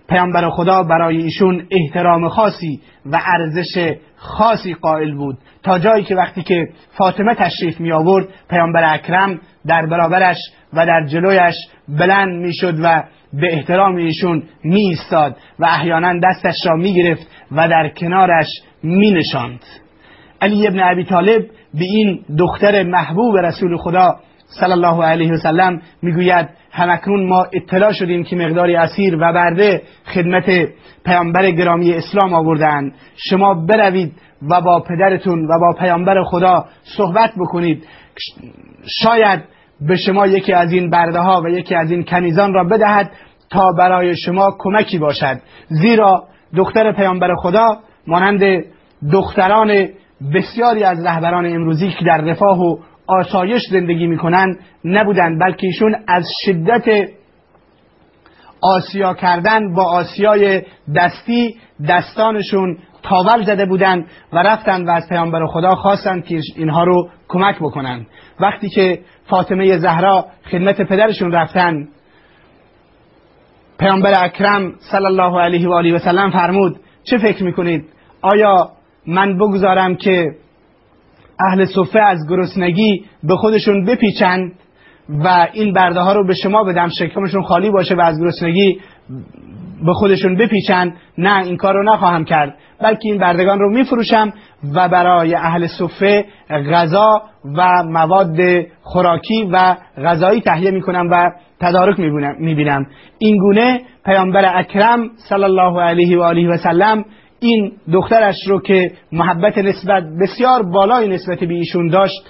پیامبر 0.10 0.50
خدا 0.50 0.84
برای 0.84 1.18
ایشون 1.18 1.68
احترام 1.72 2.30
خاصی 2.30 2.82
و 3.06 3.22
ارزش 3.26 3.96
خاصی 4.16 4.74
قائل 4.74 5.16
بود. 5.16 5.38
تا 5.64 5.80
جایی 5.80 6.04
که 6.04 6.16
وقتی 6.16 6.44
که 6.44 6.70
فاطمه 6.98 7.36
تشریف 7.36 7.80
می 7.80 7.92
آورد 7.92 8.28
پیامبر 8.50 8.94
اکرم 8.94 9.40
در 9.68 9.86
برابرش 9.86 10.38
و 10.74 10.86
در 10.86 11.06
جلویش 11.06 11.56
بلند 11.88 12.42
می‌شد 12.42 12.76
و 12.84 13.04
به 13.34 13.54
احترام 13.54 13.96
ایشون 13.96 14.44
می 14.64 14.82
ایستاد 14.82 15.36
و 15.60 15.66
احیانا 15.66 16.20
دستش 16.24 16.56
را 16.66 16.76
می 16.76 16.94
گرفت 16.94 17.28
و 17.52 17.68
در 17.68 17.90
کنارش 17.90 18.48
می 18.84 19.12
نشاند 19.12 19.60
علی 20.42 20.68
ابن 20.68 20.80
ابی 20.80 21.04
طالب 21.04 21.42
به 21.74 21.84
این 21.84 22.20
دختر 22.40 22.84
محبوب 22.84 23.38
رسول 23.38 23.78
خدا 23.78 24.16
صلی 24.60 24.72
الله 24.72 25.04
علیه 25.04 25.32
و 25.32 25.38
سلم 25.38 25.82
می‌گوید 26.02 26.50
همکنون 26.72 27.28
ما 27.28 27.48
اطلاع 27.54 27.92
شدیم 27.92 28.24
که 28.24 28.36
مقداری 28.36 28.76
اسیر 28.76 29.16
و 29.16 29.34
برده 29.34 29.82
خدمت 30.06 30.70
پیامبر 31.06 31.52
گرامی 31.52 31.94
اسلام 31.94 32.34
آوردند 32.34 32.94
شما 33.16 33.54
بروید 33.54 34.14
و 34.50 34.62
با 34.62 34.80
پدرتون 34.80 35.46
و 35.46 35.60
با 35.60 35.80
پیامبر 35.80 36.24
خدا 36.24 36.66
صحبت 36.98 37.32
بکنید. 37.38 37.88
شاید 39.04 39.44
به 39.82 39.96
شما 39.96 40.28
یکی 40.28 40.54
از 40.54 40.72
این 40.72 40.90
برده 40.90 41.20
ها 41.20 41.42
و 41.42 41.50
یکی 41.50 41.76
از 41.76 41.92
این 41.92 42.04
کنیزان 42.04 42.54
را 42.54 42.64
بدهد 42.64 43.12
تا 43.50 43.72
برای 43.78 44.18
شما 44.18 44.56
کمکی 44.60 44.98
باشد. 44.98 45.38
زیرا 45.68 46.24
دختر 46.56 46.92
پیامبر 46.92 47.36
خدا 47.36 47.80
مانند 48.08 48.42
دختران 49.12 49.88
بسیاری 50.34 50.84
از 50.84 51.06
رهبران 51.06 51.46
امروزی 51.46 51.90
که 51.90 52.06
در 52.06 52.22
رفاه 52.22 52.60
و 52.60 52.78
آسایش 53.08 53.62
زندگی 53.72 54.08
می‌کنن 54.08 54.60
نبودند 54.86 55.40
بلکه 55.40 55.68
ایشون 55.68 55.96
از 56.08 56.26
شدت 56.46 57.10
آسیا 58.62 59.14
کردن 59.14 59.74
با 59.74 59.84
آسیای 59.84 60.62
دستی 60.96 61.56
دستانشون 61.90 62.78
تاول 63.04 63.44
زده 63.44 63.66
بودند 63.66 64.06
و 64.34 64.38
رفتند 64.38 64.88
و 64.88 64.92
از 64.92 65.10
پیامبر 65.10 65.46
خدا 65.46 65.76
خواستند 65.76 66.26
که 66.26 66.40
اینها 66.56 66.84
رو 66.84 67.10
کمک 67.28 67.56
بکنند. 67.60 68.08
وقتی 68.40 68.70
که 68.70 69.00
فاطمه 69.26 69.78
زهرا 69.78 70.26
خدمت 70.52 70.82
پدرشون 70.82 71.32
رفتن 71.32 71.88
پیامبر 73.80 74.26
اکرم 74.26 74.74
صلی 74.80 75.06
الله 75.06 75.42
علیه 75.42 75.70
و 75.70 75.72
آله 75.72 75.96
و 75.96 76.00
سلم 76.00 76.32
فرمود 76.32 76.80
چه 77.04 77.18
فکر 77.18 77.44
می‌کنید؟ 77.44 77.86
آیا 78.22 78.72
من 79.08 79.38
بگذارم 79.38 79.96
که 79.96 80.36
اهل 81.40 81.66
صفه 81.66 82.00
از 82.00 82.20
گرسنگی 82.30 83.06
به 83.24 83.36
خودشون 83.36 83.86
بپیچند 83.86 84.52
و 85.10 85.48
این 85.54 85.74
برده 85.74 86.00
ها 86.00 86.14
رو 86.14 86.28
به 86.28 86.34
شما 86.34 86.64
بدم 86.64 86.90
شکمشون 87.00 87.44
خالی 87.44 87.70
باشه 87.70 87.96
و 87.96 88.02
از 88.02 88.20
گرسنگی 88.22 88.80
به 89.86 89.94
خودشون 89.94 90.38
بپیچند. 90.38 90.94
نه 91.18 91.44
این 91.44 91.58
کار 91.58 91.74
رو 91.74 91.84
نخواهم 91.84 92.26
کرد 92.26 92.56
بلکه 92.82 93.10
این 93.10 93.18
بردگان 93.18 93.60
رو 93.60 93.70
میفروشم 93.70 94.34
و 94.76 94.90
برای 94.90 95.36
اهل 95.36 95.68
صفه 95.68 96.26
غذا 96.50 97.22
و 97.58 97.84
مواد 97.84 98.38
خوراکی 98.82 99.50
و 99.52 99.76
غذایی 99.98 100.42
تهیه 100.42 100.72
می‌کنم 100.72 101.08
و 101.12 101.32
تدارک 101.60 102.00
می‌بینم 102.40 102.86
این 103.18 103.38
گونه 103.38 103.82
پیامبر 104.06 104.60
اکرم 104.60 105.10
صلی 105.30 105.44
الله 105.44 105.82
علیه 105.82 106.18
و 106.18 106.22
آله 106.22 106.50
و 106.50 106.58
سلم 106.58 107.06
این 107.42 107.72
دخترش 107.94 108.36
رو 108.48 108.62
که 108.62 108.92
محبت 109.12 109.58
نسبت 109.58 110.04
بسیار 110.22 110.64
بالای 110.64 111.08
نسبت 111.08 111.40
به 111.40 111.54
ایشون 111.54 111.88
داشت 111.88 112.28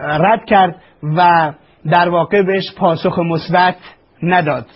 رد 0.00 0.44
کرد 0.44 0.76
و 1.16 1.52
در 1.90 2.08
واقع 2.08 2.42
بهش 2.42 2.74
پاسخ 2.76 3.18
مثبت 3.18 3.76
نداد. 4.22 4.66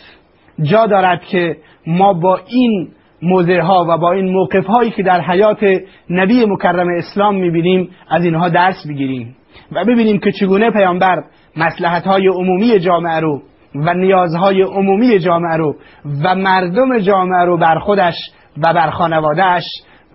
جا 0.63 0.87
دارد 0.87 1.25
که 1.25 1.57
ما 1.87 2.13
با 2.13 2.41
این 2.47 2.89
موضع 3.23 3.61
ها 3.61 3.87
و 3.89 3.99
با 3.99 4.13
این 4.13 4.33
موقف 4.33 4.67
هایی 4.67 4.91
که 4.91 5.03
در 5.03 5.21
حیات 5.21 5.65
نبی 6.11 6.45
مکرم 6.47 6.89
اسلام 6.99 7.37
می‌بینیم 7.37 7.91
از 8.09 8.25
اینها 8.25 8.49
درس 8.49 8.87
بگیریم 8.89 9.37
و 9.73 9.85
ببینیم 9.85 10.19
که 10.19 10.33
چگونه 10.33 10.71
پیامبر 10.71 11.25
مسلحت 11.57 12.07
های 12.07 12.29
عمومی 12.29 12.81
جامعه 12.81 13.21
رو 13.21 13.43
و 13.75 13.95
نیازهای 13.95 14.63
عمومی 14.63 15.19
جامعه 15.19 15.57
رو 15.57 15.77
و 16.25 16.35
مردم 16.35 16.99
جامعه 16.99 17.45
رو 17.45 17.57
بر 17.59 17.79
خودش 17.79 18.15
و 18.59 18.73
بر 18.75 18.91
خانوادهش 18.91 19.65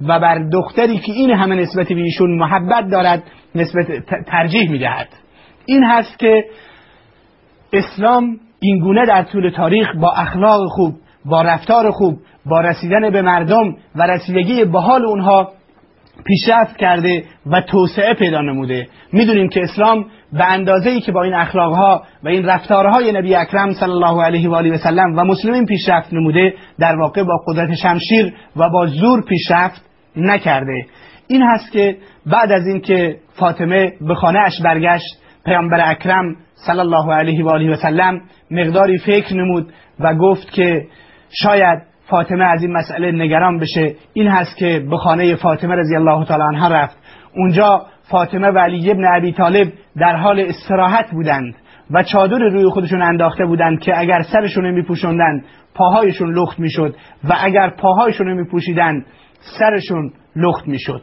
و 0.01 0.19
بر 0.19 0.49
دختری 0.53 0.97
که 0.97 1.11
این 1.11 1.31
همه 1.31 1.55
نسبت 1.55 1.87
به 1.87 2.01
ایشون 2.01 2.37
محبت 2.37 2.89
دارد 2.91 3.23
نسبت 3.55 3.85
ترجیح 4.27 4.71
می‌دهد. 4.71 5.07
این 5.65 5.83
هست 5.83 6.19
که 6.19 6.45
اسلام 7.73 8.39
اینگونه 8.59 9.05
در 9.05 9.23
طول 9.23 9.49
تاریخ 9.49 9.87
با 9.95 10.11
اخلاق 10.11 10.61
خوب 10.69 10.95
با 11.25 11.41
رفتار 11.41 11.91
خوب 11.91 12.17
با 12.45 12.61
رسیدن 12.61 13.09
به 13.09 13.21
مردم 13.21 13.75
و 13.95 14.01
رسیدگی 14.01 14.65
به 14.65 14.79
حال 14.79 15.05
اونها 15.05 15.51
پیشرفت 16.25 16.77
کرده 16.77 17.23
و 17.45 17.61
توسعه 17.61 18.13
پیدا 18.13 18.41
نموده. 18.41 18.87
می‌دونیم 19.13 19.49
که 19.49 19.63
اسلام 19.63 20.05
به 20.33 20.51
اندازه 20.51 20.89
ای 20.89 21.01
که 21.01 21.11
با 21.11 21.23
این 21.23 21.33
اخلاقها 21.33 22.03
و 22.23 22.27
این 22.27 22.45
رفتارهای 22.45 23.11
نبی 23.11 23.35
اکرم 23.35 23.73
صلی 23.73 23.91
الله 23.91 24.23
علیه 24.23 24.49
و 24.49 24.53
آله 24.53 24.73
و 24.73 24.77
سلم 24.77 25.19
و 25.19 25.23
مسلمین 25.23 25.65
پیشرفت 25.65 26.13
نموده 26.13 26.53
در 26.79 26.95
واقع 26.95 27.23
با 27.23 27.43
قدرت 27.47 27.75
شمشیر 27.75 28.33
و 28.55 28.69
با 28.69 28.85
زور 28.85 29.21
پیشرفت 29.25 29.85
نکرده. 30.15 30.85
این 31.27 31.43
هست 31.43 31.71
که 31.71 31.97
بعد 32.25 32.51
از 32.51 32.67
اینکه 32.67 33.17
فاطمه 33.33 33.91
به 34.07 34.15
خانه 34.15 34.39
اش 34.39 34.61
برگشت 34.61 35.19
پیامبر 35.45 35.91
اکرم 35.91 36.35
صلی 36.65 36.79
الله 36.79 37.13
علیه 37.13 37.45
و 37.45 37.49
آله 37.49 37.73
و 37.73 37.75
سلم 37.75 38.21
مقداری 38.51 38.97
فکر 38.97 39.35
نمود 39.35 39.73
و 39.99 40.15
گفت 40.15 40.51
که 40.51 40.85
شاید 41.29 41.88
فاطمه 42.09 42.45
از 42.45 42.63
این 42.63 42.73
مسئله 42.73 43.11
نگران 43.11 43.59
بشه. 43.59 43.95
این 44.13 44.27
هست 44.27 44.57
که 44.57 44.85
به 44.89 44.97
خانه 44.97 45.35
فاطمه 45.35 45.75
رضی 45.75 45.95
الله 45.95 46.25
تعالی 46.25 46.43
عنها 46.43 46.67
رفت. 46.67 46.97
اونجا 47.35 47.85
فاطمه 48.09 48.47
و 48.47 48.57
علی 48.57 48.91
ابن 48.91 49.05
ابی 49.15 49.31
طالب 49.31 49.67
در 49.97 50.15
حال 50.15 50.39
استراحت 50.39 51.11
بودند 51.11 51.55
و 51.91 52.03
چادر 52.03 52.37
روی 52.37 52.69
خودشون 52.69 53.01
انداخته 53.01 53.45
بودند 53.45 53.79
که 53.79 53.99
اگر 53.99 54.21
سرشون 54.21 54.63
رو 54.63 54.71
میپوشوندن 54.71 55.43
پاهایشون 55.75 56.33
لخت 56.33 56.59
می‌شد 56.59 56.95
و 57.23 57.33
اگر 57.41 57.69
پاهایشون 57.69 58.27
رو 58.27 58.35
میپوشیدن 58.35 59.05
سرشون 59.59 60.11
لخت 60.35 60.67
می‌شد. 60.67 61.01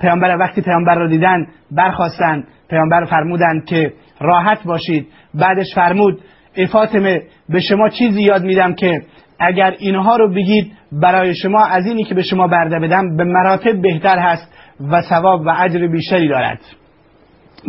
پیامبر 0.00 0.36
وقتی 0.36 0.60
پیامبر 0.60 0.94
را 0.94 1.06
دیدن 1.06 1.46
برخواستند 1.70 2.46
پیامبر 2.70 3.04
فرمودند 3.04 3.64
که 3.64 3.92
راحت 4.20 4.64
باشید. 4.64 5.06
بعدش 5.34 5.74
فرمود 5.74 6.20
ای 6.54 6.66
فاطمه 6.66 7.22
به 7.48 7.60
شما 7.60 7.88
چیزی 7.88 8.22
یاد 8.22 8.44
میدم 8.44 8.74
که 8.74 9.02
اگر 9.38 9.74
اینها 9.78 10.16
رو 10.16 10.34
بگید 10.34 10.72
برای 10.92 11.34
شما 11.34 11.64
از 11.64 11.86
اینی 11.86 12.04
که 12.04 12.14
به 12.14 12.22
شما 12.22 12.46
برده 12.46 12.78
بدم 12.78 13.16
به 13.16 13.24
مراتب 13.24 13.82
بهتر 13.82 14.18
هست 14.18 14.54
و 14.90 15.02
ثواب 15.02 15.46
و 15.46 15.54
اجر 15.58 15.86
بیشتری 15.86 16.28
دارد. 16.28 16.60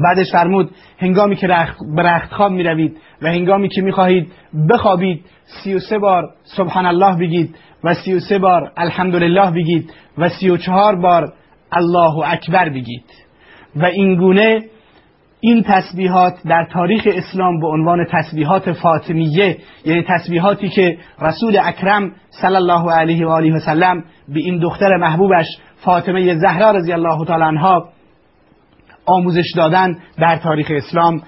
بعدش 0.04 0.32
فرمود 0.32 0.72
هنگامی 0.98 1.36
که 1.36 1.48
به 1.96 2.04
رختخواب 2.04 2.52
می 2.52 2.64
روید 2.64 2.98
و 3.22 3.28
هنگامی 3.28 3.70
که 3.70 3.82
می 3.82 3.92
خواهید 3.92 4.32
بخوابید 4.70 5.26
سی 5.46 5.74
و 5.74 5.80
سه 5.80 5.98
بار 5.98 6.30
سبحان 6.44 6.86
الله 6.86 7.18
بگید 7.20 7.56
و 7.84 7.94
سی 7.94 8.14
و 8.14 8.20
سه 8.20 8.40
بار 8.40 8.72
الحمدلله 8.78 9.52
بگید 9.52 9.94
و 10.18 10.30
سی 10.30 10.50
و 10.50 10.58
چهار 10.58 10.96
بار 10.96 11.34
الله 11.72 12.32
اکبر 12.32 12.70
بگید. 12.70 13.06
و 13.76 13.86
این 13.86 14.16
گونه 14.16 14.62
این 15.42 15.64
تسبیحات 15.64 16.34
در 16.46 16.68
تاریخ 16.72 17.08
اسلام 17.12 17.60
به 17.60 17.68
عنوان 17.68 18.06
تسبیحات 18.12 18.72
فاطمیه 18.72 19.58
یعنی 19.86 20.04
تسبیحاتی 20.08 20.70
که 20.70 20.98
رسول 21.22 21.60
اکرم 21.64 22.12
صلی 22.30 22.56
الله 22.56 22.92
علیه 22.92 23.28
و 23.28 23.30
آله 23.30 23.56
و 23.56 23.60
سلم 23.60 24.04
به 24.28 24.40
این 24.40 24.60
دختر 24.60 24.98
محبوبش 24.98 25.46
فاطمه 25.76 26.36
زهرا 26.36 26.72
رضی 26.72 26.94
الله 26.94 27.26
تعالی 27.26 27.44
عنها 27.44 27.90
آموزش 29.06 29.54
دادن 29.56 29.98
در 30.18 30.38
تاریخ 30.38 30.72
اسلام 30.72 31.22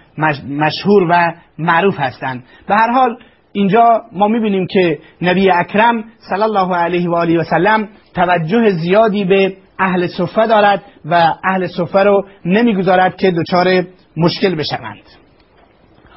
مشهور 0.50 1.08
و 1.10 1.34
معروف 1.58 2.00
هستند. 2.00 2.44
به 2.68 2.76
هر 2.76 2.92
حال 2.92 3.18
اینجا 3.54 4.02
ما 4.12 4.28
می‌بینیم 4.28 4.68
که 4.68 5.00
نبی 5.22 5.52
اکرم 5.52 6.04
صلی 6.30 6.42
الله 6.42 6.76
علیه 6.76 7.10
و 7.10 7.16
آله 7.16 7.40
و 7.40 7.44
سلم 7.44 7.90
توجه 8.16 8.70
زیادی 8.70 9.26
به 9.26 9.58
اهل 9.80 10.08
صفه 10.08 10.48
دارد 10.48 10.84
و 11.06 11.34
اهل 11.44 11.68
صفه 11.68 12.00
رو 12.00 12.26
نمی‌گذارد 12.46 13.16
که 13.16 13.32
دچار 13.32 13.84
مشکل 14.18 14.56
بشوند. 14.56 15.04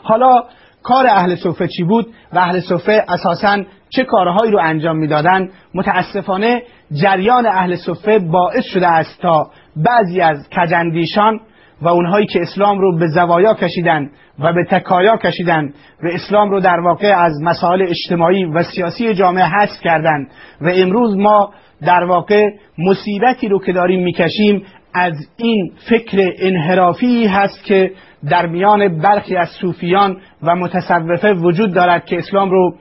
حالا 0.03 0.43
کار 0.83 1.07
اهل 1.07 1.37
صفه 1.37 1.69
چی 1.69 1.85
بود 1.85 2.07
و 2.33 2.39
اهل 2.39 2.61
صفه 2.61 3.05
اساسا 3.09 3.63
چه 3.91 4.05
کارهایی 4.05 4.53
رو 4.53 4.59
انجام 4.63 4.97
می‌دادند 4.97 5.51
متاسفانه 5.75 6.63
جریان 6.93 7.47
اهل 7.47 7.77
صفه 7.77 8.19
باعث 8.19 8.65
شده 8.65 8.89
است 8.89 9.21
تا 9.21 9.51
بعضی 9.77 10.21
از 10.21 10.49
کجندیشان 10.57 11.41
و 11.83 11.89
اونهایی 11.89 12.27
که 12.27 12.41
اسلام 12.41 12.79
رو 12.79 12.99
به 12.99 13.07
زوایا 13.07 13.55
کشیدن 13.55 14.11
و 14.39 14.53
به 14.53 14.65
تکایا 14.71 15.17
کشیدن 15.17 15.73
و 16.03 16.07
اسلام 16.13 16.51
رو 16.51 16.61
در 16.61 16.81
واقع 16.81 17.15
از 17.17 17.33
مسائل 17.43 17.83
اجتماعی 17.83 18.45
و 18.45 18.63
سیاسی 18.63 19.15
جامعه 19.15 19.45
حذف 19.45 19.81
کردند 19.85 20.31
و 20.61 20.71
امروز 20.75 21.17
ما 21.17 21.51
در 21.83 22.05
واقع 22.05 22.51
مصیبتی 22.79 23.49
رو 23.49 23.65
که 23.65 23.73
داریم 23.73 24.05
می‌کشیم 24.05 24.65
از 24.95 25.13
این 25.37 25.73
فکر 25.89 26.33
انحرافی 26.39 27.27
هست 27.27 27.65
که 27.65 27.93
در 28.31 28.47
میان 28.47 28.99
برخی 28.99 29.37
از 29.37 29.49
صوفیان 29.61 30.21
و 30.43 30.57
متصوفه 30.57 31.33
وجود 31.33 31.75
دارد 31.75 32.05
که 32.05 32.19
اسلام 32.19 32.51
رو 32.51 32.75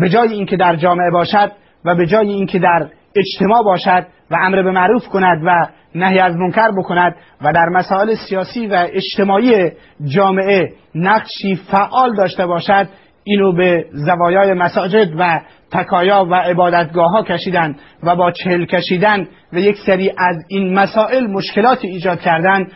به 0.00 0.08
جای 0.08 0.32
اینکه 0.32 0.56
در 0.56 0.76
جامعه 0.76 1.10
باشد 1.10 1.52
و 1.84 1.94
به 1.94 2.06
جای 2.06 2.28
اینکه 2.28 2.58
در 2.58 2.88
اجتماع 3.16 3.64
باشد 3.64 4.06
و 4.30 4.36
امر 4.40 4.62
به 4.62 4.70
معروف 4.70 5.08
کند 5.08 5.42
و 5.46 5.66
نهی 5.94 6.18
از 6.18 6.36
منکر 6.36 6.70
بکند 6.78 7.16
و 7.42 7.52
در 7.52 7.68
مسائل 7.68 8.14
سیاسی 8.14 8.66
و 8.66 8.86
اجتماعی 8.92 9.70
جامعه 10.04 10.72
نقشی 10.94 11.54
فعال 11.54 12.14
داشته 12.16 12.46
باشد 12.46 12.88
اینو 13.24 13.52
به 13.52 13.86
زوایای 13.92 14.54
مساجد 14.54 15.08
و 15.18 15.40
تکایا 15.72 16.26
و 16.30 16.34
عبادتگاه 16.34 17.10
ها 17.10 17.22
کشیدن 17.22 17.76
و 18.02 18.16
با 18.16 18.30
چهل 18.30 18.64
کشیدن 18.64 19.28
و 19.52 19.58
یک 19.58 19.76
سری 19.86 20.12
از 20.18 20.36
این 20.48 20.74
مسائل 20.74 21.26
مشکلات 21.26 21.84
ایجاد 21.84 22.20
کردن 22.20 22.66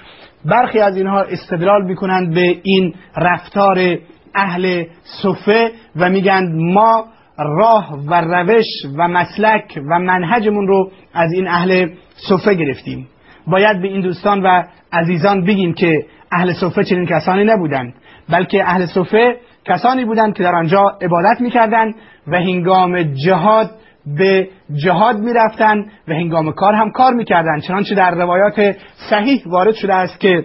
برخی 0.45 0.79
از 0.79 0.97
اینها 0.97 1.21
استدلال 1.21 1.85
می‌کنند 1.85 2.35
به 2.35 2.61
این 2.63 2.95
رفتار 3.17 3.99
اهل 4.35 4.85
صفه 5.23 5.71
و 5.97 6.09
میگند 6.09 6.55
ما 6.55 7.05
راه 7.39 7.99
و 8.07 8.15
روش 8.15 8.67
و 8.99 9.09
مسلک 9.09 9.81
و 9.91 9.99
منهجمون 9.99 10.67
رو 10.67 10.91
از 11.15 11.33
این 11.33 11.49
اهل 11.49 11.89
صفه 12.29 12.55
گرفتیم. 12.55 13.09
باید 13.47 13.83
به 13.83 13.89
این 13.89 14.01
دوستان 14.01 14.43
و 14.43 14.63
عزیزان 14.93 15.45
بگیم 15.45 15.75
که 15.75 16.07
اهل 16.33 16.53
صفه 16.53 16.85
چنین 16.85 17.07
کسانی 17.07 17.45
نبودند 17.45 17.95
بلکه 18.29 18.65
اهل 18.65 18.87
صفه 18.87 19.37
کسانی 19.67 20.05
بودند 20.05 20.37
که 20.37 20.43
در 20.43 20.55
آنجا 20.55 20.99
عبادت 21.03 21.41
می‌کردند 21.41 21.95
و 22.27 22.37
هنگام 22.37 23.03
جهاد 23.03 23.71
به 24.19 24.49
جهاد 24.85 25.19
می‌رفتند 25.19 25.87
و 26.09 26.13
هنگام 26.13 26.53
کار 26.53 26.75
هم 26.75 26.91
کار 26.91 27.15
می‌کردند. 27.15 27.63
چنانچه 27.63 27.95
در 27.95 28.11
روایات 28.11 28.77
صحیح 29.11 29.43
وارد 29.47 29.75
شده 29.75 29.95
است 29.95 30.21
که 30.21 30.45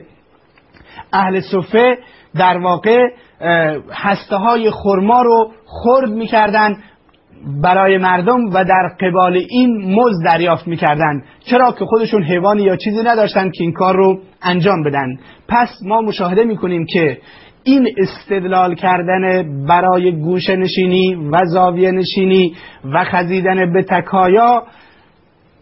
اهل 1.13 1.39
صفه 1.39 1.97
در 2.35 2.57
واقع 2.57 3.07
هسته 3.93 4.35
های 4.35 4.71
خرما 4.71 5.21
رو 5.21 5.51
خرد 5.65 6.09
می‌کردند 6.09 6.77
برای 7.63 7.97
مردم 7.97 8.45
و 8.53 8.63
در 8.63 8.91
قبال 9.01 9.37
این 9.49 9.95
مز 9.95 10.23
دریافت 10.25 10.67
می‌کردند. 10.67 11.23
چرا 11.39 11.71
که 11.71 11.85
خودشون 11.85 12.23
حیوانی 12.23 12.63
یا 12.63 12.75
چیزی 12.75 13.03
نداشتند 13.03 13.51
که 13.53 13.63
این 13.63 13.73
کار 13.73 13.95
رو 13.95 14.19
انجام 14.41 14.83
بدن. 14.83 15.07
پس 15.47 15.69
ما 15.85 16.01
مشاهده 16.01 16.43
می‌کنیم 16.43 16.85
که 16.85 17.17
این 17.63 17.88
استدلال 17.98 18.75
کردن 18.75 19.44
برای 19.68 20.12
گوشه 20.12 20.56
نشینی 20.56 21.15
و 21.15 21.38
زاویه 21.46 21.91
نشینی 21.91 22.56
و 22.94 23.03
خزیدن 23.03 23.74
به 23.74 23.84
تکایا 23.84 24.63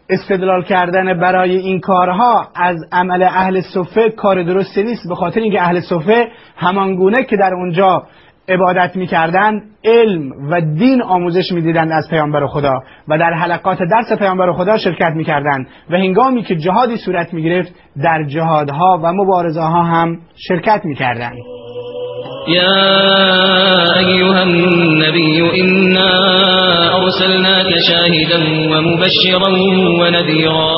استدلال 0.09 0.63
کردن 0.63 1.19
برای 1.19 1.57
این 1.57 1.79
کارها 1.79 2.47
از 2.55 2.77
عمل 2.91 3.23
اهل 3.23 3.61
صفه 3.61 4.09
کار 4.09 4.43
درستی 4.43 4.83
نیست 4.83 5.07
به 5.09 5.15
خاطر 5.15 5.41
اینکه 5.41 5.61
اهل 5.61 5.79
صفه 5.79 6.27
همانگونه 6.57 7.23
که 7.23 7.37
در 7.37 7.53
اونجا 7.53 8.03
عبادت 8.49 8.95
می‌کردند 8.95 9.61
علم 9.85 10.31
و 10.51 10.61
دین 10.61 11.01
آموزش 11.01 11.51
می‌دیدند 11.51 11.91
از 11.91 12.09
پیامبر 12.09 12.47
خدا 12.47 12.83
و 13.07 13.17
در 13.17 13.33
حلقات 13.33 13.79
درس 13.83 14.19
پیامبر 14.19 14.51
خدا 14.51 14.77
شرکت 14.77 15.11
می‌کردند 15.15 15.67
و 15.89 15.97
هنگامی 15.97 16.43
که 16.43 16.55
جهادی 16.55 16.97
صورت 16.97 17.33
می‌گرفت 17.33 17.75
در 18.03 18.23
جهادها 18.23 18.99
و 19.03 19.13
مبارزه 19.13 19.61
ها 19.61 19.83
هم 19.83 20.19
شرکت 20.47 20.81
می‌کردند. 20.85 21.37
يا 22.47 23.97
أيها 23.99 24.43
النبي 24.43 25.61
إنا 25.61 26.11
أرسلناك 27.03 27.69
شاهدا 27.89 28.39
ومبشرا 28.71 29.49
ونذيرا. 29.99 30.73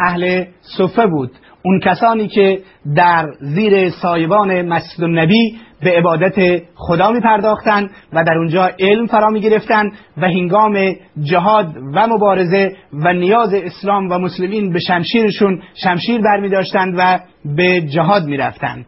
اهل 0.00 0.44
صفه 0.78 1.06
بود. 1.06 1.30
اون 1.68 1.80
کسانی 1.80 2.28
که 2.28 2.60
در 2.96 3.26
زیر 3.40 3.90
سایبان 3.90 4.62
مسجد 4.62 5.04
النبی 5.04 5.58
به 5.82 5.90
عبادت 5.90 6.62
خدا 6.74 7.10
می 7.10 7.20
پرداختن 7.20 7.90
و 8.12 8.24
در 8.24 8.38
اونجا 8.38 8.70
علم 8.80 9.06
فرا 9.06 9.30
می 9.30 9.40
گرفتن 9.40 9.90
و 10.16 10.26
هنگام 10.26 10.94
جهاد 11.22 11.66
و 11.94 12.06
مبارزه 12.06 12.72
و 12.92 13.12
نیاز 13.12 13.54
اسلام 13.54 14.10
و 14.10 14.18
مسلمین 14.18 14.72
به 14.72 14.78
شمشیرشون 14.78 15.62
شمشیر 15.84 16.20
بر 16.20 16.40
می 16.40 16.48
داشتند 16.48 16.94
و 16.98 17.18
به 17.44 17.80
جهاد 17.80 18.24
می 18.24 18.36
رفتند 18.36 18.86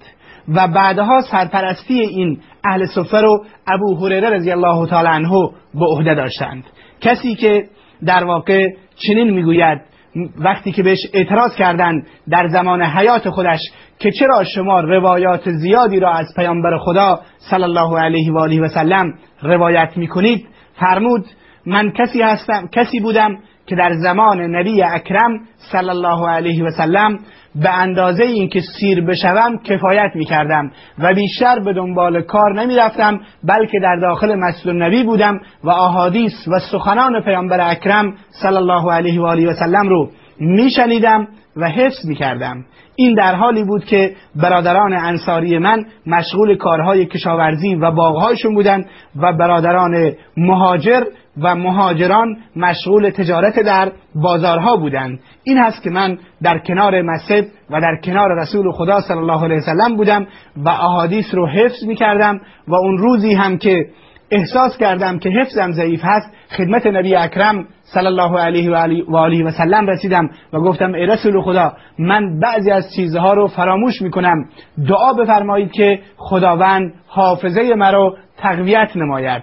و 0.49 0.68
بعدها 0.68 1.20
سرپرستی 1.30 2.00
این 2.00 2.40
اهل 2.64 2.87
صفه 2.87 3.20
رو 3.20 3.44
ابو 3.66 4.06
هریره 4.06 4.30
رضی 4.30 4.50
الله 4.50 4.87
تعالی 4.87 5.08
عنه 5.08 5.50
به 5.75 5.84
عهده 5.87 6.14
داشتند. 6.14 6.64
کسی 7.00 7.34
که 7.34 7.64
در 8.06 8.25
واقع 8.25 8.66
چنین 8.96 9.30
می‌گوید 9.30 9.89
وقتی 10.38 10.73
که 10.73 10.83
بهش 10.83 10.99
اعتراض 11.12 11.55
کردند 11.57 12.07
در 12.31 12.49
زمان 12.49 12.83
حیات 12.83 13.31
خودش 13.31 13.61
که 13.99 14.11
چرا 14.11 14.45
شما 14.45 14.81
روایات 14.81 15.50
زیادی 15.50 16.00
را 16.00 16.12
از 16.12 16.26
پیامبر 16.37 16.79
خدا 16.79 17.21
صلی 17.38 17.62
الله 17.62 17.99
علیه 18.00 18.33
و 18.33 18.38
آله 18.38 18.61
و 18.61 18.69
سلم 18.69 19.14
روایت 19.43 19.93
می‌کنید 19.97 20.47
فرمود 20.75 21.25
من 21.67 21.93
کسی 21.93 22.23
هستم 22.23 22.69
کسی 22.73 23.00
بودم 23.00 23.38
که 23.71 23.77
در 23.77 23.93
زمان 23.93 24.41
نبی 24.57 24.83
اکرم 24.83 25.41
صلی 25.73 25.89
الله 25.89 26.29
علیه 26.29 26.65
و 26.65 26.71
سلم 26.71 27.19
به 27.55 27.79
اندازه 27.79 28.25
اینکه 28.25 28.61
سیر 28.81 29.05
بشوم 29.05 29.59
کفایت 29.59 30.11
می‌کردم 30.15 30.71
و 30.99 31.15
بیشتر 31.15 31.61
به 31.61 31.73
دنبال 31.73 32.23
کار 32.23 32.62
نمی‌رفتم 32.62 33.21
بلکه 33.45 33.81
در 33.83 33.97
داخل 33.97 34.35
مسجد 34.35 34.71
نبی 34.71 35.03
بودم 35.03 35.41
و 35.65 35.71
احادیث 35.71 36.33
و 36.49 36.59
سخنان 36.73 37.23
پیامبر 37.25 37.71
اکرم 37.71 38.15
صلی 38.43 38.57
الله 38.57 38.93
علیه 38.93 39.21
و 39.21 39.25
آله 39.25 39.50
و 39.50 39.55
سلم 39.55 39.89
رو 39.89 40.11
میشنیدم 40.41 41.29
و 41.57 41.69
حفظ 41.69 42.07
می‌کردم. 42.07 42.64
این 42.97 43.14
در 43.14 43.35
حالی 43.35 43.64
بود 43.64 43.85
که 43.85 44.14
برادران 44.37 44.92
انصاری 44.92 45.59
من 45.59 45.85
مشغول 46.07 46.57
کارهای 46.57 47.07
کشاورزی 47.07 47.75
و 47.75 47.90
باغهایشون 47.90 48.54
بودند 48.54 48.87
و 49.16 49.33
برادران 49.33 50.12
مهاجر 50.37 51.04
و 51.42 51.54
مهاجران 51.54 52.37
مشغول 52.57 53.11
تجارت 53.11 53.61
در 53.61 53.92
بازارها 54.14 54.76
بودند. 54.76 55.21
این 55.45 55.59
هست 55.59 55.83
که 55.83 55.90
من 55.90 56.19
در 56.42 56.59
کنار 56.59 57.02
مسجد 57.02 57.47
و 57.71 57.80
در 57.80 57.97
کنار 58.04 58.40
رسول 58.40 58.73
خدا 58.73 59.00
صلی 59.00 59.19
الله 59.19 59.45
علیه 59.45 59.57
وسلم 59.57 59.97
بودم 59.97 60.26
و 60.57 60.69
احادیث 60.69 61.35
رو 61.35 61.47
حفظ 61.47 61.85
می 61.85 61.95
کردم 61.95 62.40
و 62.69 62.75
اون 62.75 62.99
روزی 62.99 63.35
هم 63.35 63.59
که 63.59 63.87
احساس 64.30 64.76
کردم 64.76 65.18
که 65.18 65.30
حفظم 65.30 65.72
ضعیف 65.72 66.00
هست. 66.04 66.30
خدمت 66.56 66.86
نبی 66.86 67.14
اکرم 67.16 67.66
صلی 67.82 68.06
الله 68.06 68.38
علیه 68.38 68.71
و 69.08 69.16
آله 69.16 69.45
و 69.45 69.50
سلم 69.50 69.86
رسیدم 69.86 70.30
و 70.52 70.60
گفتم 70.60 70.95
ای 70.95 71.06
رسول 71.06 71.40
خدا 71.43 71.73
من 71.99 72.40
بعضی 72.40 72.71
از 72.71 72.84
چیزها 72.97 73.34
رو 73.34 73.47
فراموش 73.47 74.02
می‌کنم. 74.02 74.49
دعا 74.88 75.12
بفرمایید 75.12 75.73
که 75.73 75.99
خداوند 76.16 76.95
حافظه 77.06 77.75
مرا 77.75 78.16
تقویت 78.36 78.97
نماید. 78.97 79.43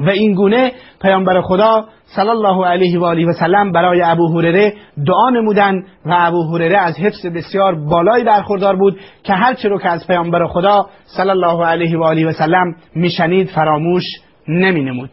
و 0.00 0.08
این 0.08 0.34
گونه 0.34 0.72
پیامبر 1.02 1.40
خدا 1.40 1.84
صلی 2.04 2.28
الله 2.28 2.66
علیه 2.66 2.98
و 2.98 3.04
آله 3.04 3.26
و 3.26 3.32
سلم 3.32 3.72
برای 3.72 4.02
ابو 4.02 4.38
هریره 4.38 4.74
دعا 5.06 5.30
نمودند 5.30 5.84
و 6.06 6.14
ابو 6.18 6.56
هریره 6.56 6.78
از 6.78 6.98
حفظ 6.98 7.26
بسیار 7.26 7.74
بالایی 7.74 8.24
برخوردار 8.24 8.76
بود 8.76 9.00
که 9.22 9.32
هر 9.32 9.54
چه 9.54 9.68
رو 9.68 9.78
که 9.78 9.88
از 9.88 10.06
پیامبر 10.06 10.46
خدا 10.46 10.86
صلی 11.04 11.30
الله 11.30 11.66
علیه 11.66 11.98
و 11.98 12.02
آله 12.02 12.26
و 12.26 12.32
سلم 12.32 12.74
میشنید 12.94 13.48
فراموش 13.48 14.04
نمینمود. 14.48 15.10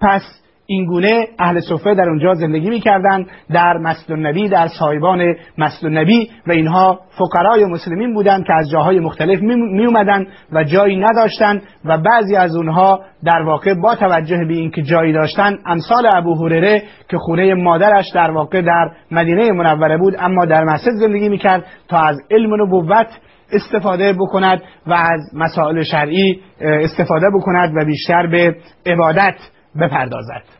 پس 0.00 0.22
این 0.70 0.86
گونه 0.86 1.26
اهل 1.38 1.60
صفه 1.60 1.94
در 1.94 2.08
اونجا 2.08 2.34
زندگی 2.34 2.70
می‌کردند 2.70 3.26
در 3.50 3.78
مسجد 3.78 4.12
النبی 4.12 4.48
در 4.48 4.68
سایبان 4.78 5.34
مسجد 5.58 5.86
النبی 5.86 6.30
و 6.46 6.52
اینها 6.52 7.00
فقرای 7.18 7.64
مسلمین 7.64 8.14
بودند 8.14 8.44
که 8.44 8.52
از 8.52 8.70
جاهای 8.70 9.00
مختلف 9.00 9.40
می 9.42 9.86
اومدن 9.86 10.26
و 10.52 10.64
جایی 10.64 10.96
نداشتند 10.96 11.62
و 11.84 11.98
بعضی 11.98 12.36
از 12.36 12.56
اونها 12.56 13.00
در 13.24 13.42
واقع 13.42 13.74
با 13.74 13.94
توجه 13.94 14.44
به 14.48 14.54
اینکه 14.54 14.82
جایی 14.82 15.12
داشتن 15.12 15.58
امثال 15.66 16.10
ابو 16.14 16.34
هریره 16.44 16.82
که 17.08 17.18
خونه 17.18 17.54
مادرش 17.54 18.10
در 18.14 18.30
واقع 18.30 18.62
در 18.62 18.90
مدینه 19.10 19.52
منوره 19.52 19.98
بود 19.98 20.14
اما 20.18 20.44
در 20.44 20.64
مسجد 20.64 20.92
زندگی 20.92 21.28
می‌کرد 21.28 21.64
تا 21.88 21.98
از 21.98 22.16
علم 22.30 22.62
نبوت 22.62 23.08
استفاده 23.52 24.12
بکند 24.12 24.62
و 24.86 24.92
از 24.92 25.20
مسائل 25.34 25.82
شرعی 25.82 26.40
استفاده 26.60 27.26
بکند 27.30 27.76
و 27.76 27.84
بیشتر 27.84 28.26
به 28.26 28.56
عبادت 28.86 29.36
بپردازد. 29.80 30.57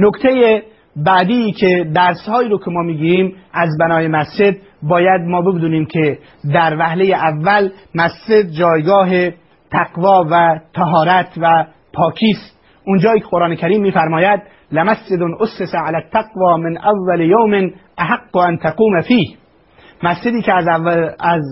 نکته 0.00 0.62
بعدی 0.96 1.52
که 1.52 1.90
درسهایی 1.94 2.48
رو 2.48 2.58
که 2.58 2.70
ما 2.70 2.82
می‌گیریم 2.82 3.34
از 3.52 3.68
بنای 3.80 4.08
مسجد 4.08 4.56
باید 4.82 5.20
ما 5.20 5.42
بدونیم 5.42 5.86
که 5.86 6.18
در 6.54 6.76
وهله 6.78 7.04
اول 7.04 7.70
مسجد 7.94 8.50
جایگاه 8.50 9.30
تقوا 9.70 10.26
و 10.30 10.58
تهارت 10.74 11.32
و 11.36 11.66
پاکیست 11.92 12.60
اونجایی 12.86 13.20
که 13.20 13.26
قرآن 13.30 13.54
کریم 13.54 13.82
میفرماید 13.82 14.42
لمسجد 14.72 15.22
اسس 15.40 15.74
علی 15.74 15.96
التقوا 15.96 16.56
من 16.56 16.76
اول 16.76 17.20
یوم 17.20 17.70
احق 17.98 18.36
ان 18.36 18.56
تقوم 18.56 19.00
فیه 19.00 19.36
مسجدی 20.02 20.42
که 20.42 20.52
از 20.52 20.68
اول 20.68 21.10
از 21.20 21.42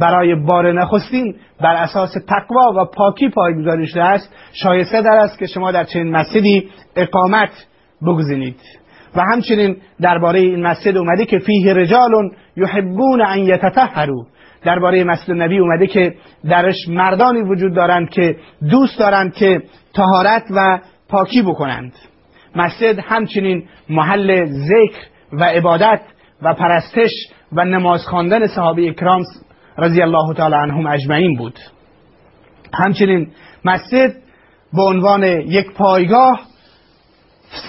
برای 0.00 0.34
بار 0.34 0.72
نخستین 0.72 1.34
بر 1.60 1.74
اساس 1.74 2.10
تقوا 2.28 2.72
و 2.76 2.84
پاکی 2.84 3.28
پایگذاری 3.28 3.86
شده 3.86 4.04
است 4.04 4.34
شایسته 4.52 5.02
در 5.02 5.16
است 5.16 5.38
که 5.38 5.46
شما 5.46 5.72
در 5.72 5.84
چنین 5.84 6.10
مسجدی 6.16 6.70
اقامت 6.96 7.50
بگزینید. 8.02 8.60
و 9.16 9.20
همچنین 9.20 9.76
درباره 10.00 10.40
این 10.40 10.62
مسجد 10.62 10.96
اومده 10.96 11.24
که 11.24 11.38
فیه 11.38 11.74
رجال 11.74 12.10
یحبون 12.56 13.22
ان 13.22 13.38
یتطهروا. 13.38 14.26
درباره 14.64 15.04
مسجد 15.04 15.30
نبی 15.30 15.58
اومده 15.58 15.86
که 15.86 16.14
درش 16.48 16.88
مردانی 16.88 17.40
وجود 17.40 17.74
دارند 17.74 18.10
که 18.10 18.36
دوست 18.70 18.98
دارند 18.98 19.34
که 19.34 19.62
تهارت 19.94 20.42
و 20.50 20.78
پاکی 21.08 21.42
بکنند. 21.42 21.92
مسجد 22.56 22.98
همچنین 22.98 23.64
محل 23.88 24.44
ذکر 24.44 25.06
و 25.32 25.44
عبادت 25.44 26.00
و 26.42 26.54
پرستش 26.54 27.10
و 27.52 27.64
نماز 27.64 28.06
خواندن 28.06 28.46
صحابه 28.46 28.88
اکرام 28.88 29.22
رضی 29.78 30.02
الله 30.02 30.34
تعالی 30.34 30.54
عنهم 30.54 30.86
اجمعین 30.86 31.36
بود. 31.36 31.58
همچنین 32.74 33.30
مسجد 33.64 34.14
به 34.72 34.82
عنوان 34.82 35.22
یک 35.24 35.72
پایگاه 35.72 36.40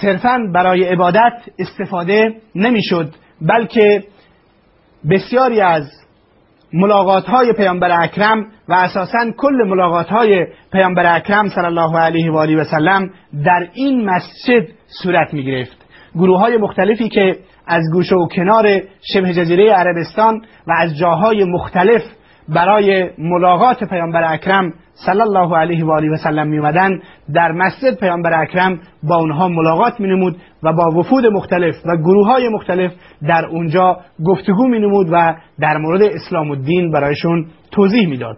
صرفا 0.02 0.38
برای 0.54 0.84
عبادت 0.84 1.32
استفاده 1.58 2.34
نمی‌شد 2.54 3.14
بلکه 3.40 4.04
بسیاری 5.10 5.60
از 5.60 5.90
ملاقات 6.72 7.24
های 7.24 7.52
پیامبر 7.52 8.02
اکرم 8.02 8.46
و 8.68 8.72
اساسا 8.72 9.18
کل 9.36 9.64
ملاقات 9.66 10.08
های 10.08 10.46
پیامبر 10.72 11.16
اکرم 11.16 11.48
صلی 11.48 11.64
الله 11.64 11.98
علیه 11.98 12.32
و 12.32 12.36
آله 12.36 12.56
و 12.56 12.64
سلم 12.64 13.10
در 13.44 13.68
این 13.72 14.04
مسجد 14.04 14.68
صورت 15.02 15.34
می 15.34 15.44
گرفت 15.44 15.76
گروه 16.14 16.40
های 16.40 16.56
مختلفی 16.56 17.08
که 17.08 17.36
از 17.66 17.82
گوشه 17.92 18.16
و 18.16 18.28
کنار 18.28 18.80
شبه 19.12 19.32
جزیره 19.32 19.72
عربستان 19.72 20.42
و 20.66 20.72
از 20.78 20.96
جاهای 20.96 21.44
مختلف 21.44 22.02
برای 22.48 23.10
ملاقات 23.18 23.84
پیامبر 23.84 24.32
اکرم 24.32 24.72
صلی 24.94 25.20
الله 25.20 25.56
علیه 25.56 25.84
و 25.84 25.90
آله 25.90 26.10
و 26.10 26.16
سلم 26.16 26.46
میومدن 26.46 27.00
در 27.34 27.52
مسجد 27.52 28.00
پیامبر 28.00 28.42
اکرم 28.42 28.80
با 29.02 29.16
اونها 29.16 29.48
ملاقات 29.48 30.00
مینمود 30.00 30.36
و 30.62 30.72
با 30.72 30.90
وفود 30.90 31.26
مختلف 31.26 31.74
و 31.86 31.96
گروه 31.96 32.26
های 32.26 32.48
مختلف 32.48 32.92
در 33.28 33.46
اونجا 33.46 33.96
گفتگو 34.24 34.68
مینمود 34.68 35.06
و 35.12 35.34
در 35.60 35.76
مورد 35.76 36.02
اسلام 36.02 36.50
و 36.50 36.56
دین 36.56 36.90
برایشون 36.90 37.46
توضیح 37.70 38.08
می‌داد. 38.08 38.36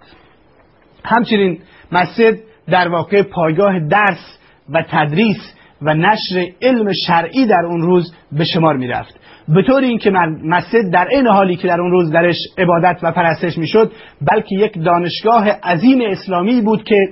همچنین 1.04 1.58
مسجد 1.92 2.38
در 2.68 2.88
واقع 2.88 3.22
پایگاه 3.22 3.80
درس 3.88 4.38
و 4.68 4.84
تدریس 4.90 5.54
و 5.82 5.94
نشر 5.94 6.46
علم 6.62 6.92
شرعی 7.06 7.46
در 7.46 7.64
اون 7.66 7.80
روز 7.80 8.14
به 8.32 8.44
شمار 8.44 8.76
می‌رفت. 8.76 9.19
به 9.54 9.62
طور 9.62 9.82
اینکه 9.82 10.10
مسجد 10.44 10.90
در 10.92 11.08
این 11.10 11.26
حالی 11.26 11.56
که 11.56 11.68
در 11.68 11.80
اون 11.80 11.90
روز 11.90 12.10
درش 12.10 12.36
عبادت 12.58 12.98
و 13.02 13.12
پرستش 13.12 13.58
می‌شد 13.58 13.92
بلکه 14.32 14.56
یک 14.56 14.84
دانشگاه 14.84 15.48
عظیم 15.48 15.98
اسلامی 16.10 16.60
بود 16.60 16.84
که 16.84 17.08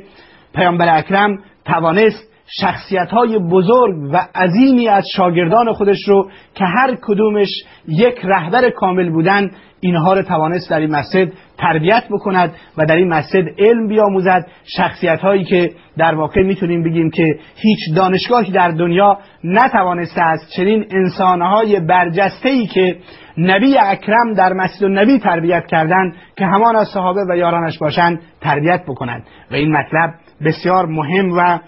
پیامبر 0.54 0.98
اکرم 0.98 1.38
توانست 1.64 2.28
شخصیت 2.60 3.10
های 3.10 3.38
بزرگ 3.38 3.94
و 4.12 4.26
عظیمی 4.34 4.88
از 4.88 5.04
شاگردان 5.16 5.72
خودش 5.72 6.08
رو 6.08 6.30
که 6.54 6.64
هر 6.64 6.96
کدومش 7.02 7.48
یک 7.88 8.20
رهبر 8.24 8.70
کامل 8.70 9.10
بودن 9.10 9.50
اینها 9.80 10.14
رو 10.14 10.22
توانست 10.22 10.70
در 10.70 10.80
این 10.80 10.90
مسجد 10.90 11.32
تربیت 11.58 12.04
بکند 12.10 12.52
و 12.78 12.86
در 12.86 12.96
این 12.96 13.08
مسجد 13.08 13.44
علم 13.58 13.88
بیاموزد. 13.88 14.46
شخصیت 14.76 15.20
هایی 15.20 15.44
که 15.44 15.70
در 15.98 16.14
واقع 16.14 16.42
می‌تونیم 16.42 16.82
بگیم 16.82 17.10
که 17.10 17.38
هیچ 17.56 17.78
دانشگاهی 17.96 18.52
در 18.52 18.70
دنیا 18.70 19.18
نتوانسته 19.44 20.22
است. 20.22 20.50
چنین 20.56 20.84
انسانهای 20.90 21.80
برجسته 21.80 22.48
ای 22.48 22.66
که 22.66 22.96
نبی 23.38 23.78
اکرم 23.78 24.32
در 24.32 24.52
مسجد 24.52 24.84
نبی 24.84 25.18
تربیت 25.18 25.66
کردند 25.66 26.14
که 26.36 26.46
همان 26.46 26.76
از 26.76 26.88
صحابه 26.88 27.20
و 27.30 27.36
یارانش 27.36 27.78
باشند 27.78 28.20
تربیت 28.40 28.82
بکنند. 28.88 29.26
و 29.50 29.54
این 29.54 29.72
مطلب 29.72 30.14
بسیار 30.44 30.86
مهم 30.86 31.32
و 31.32 31.58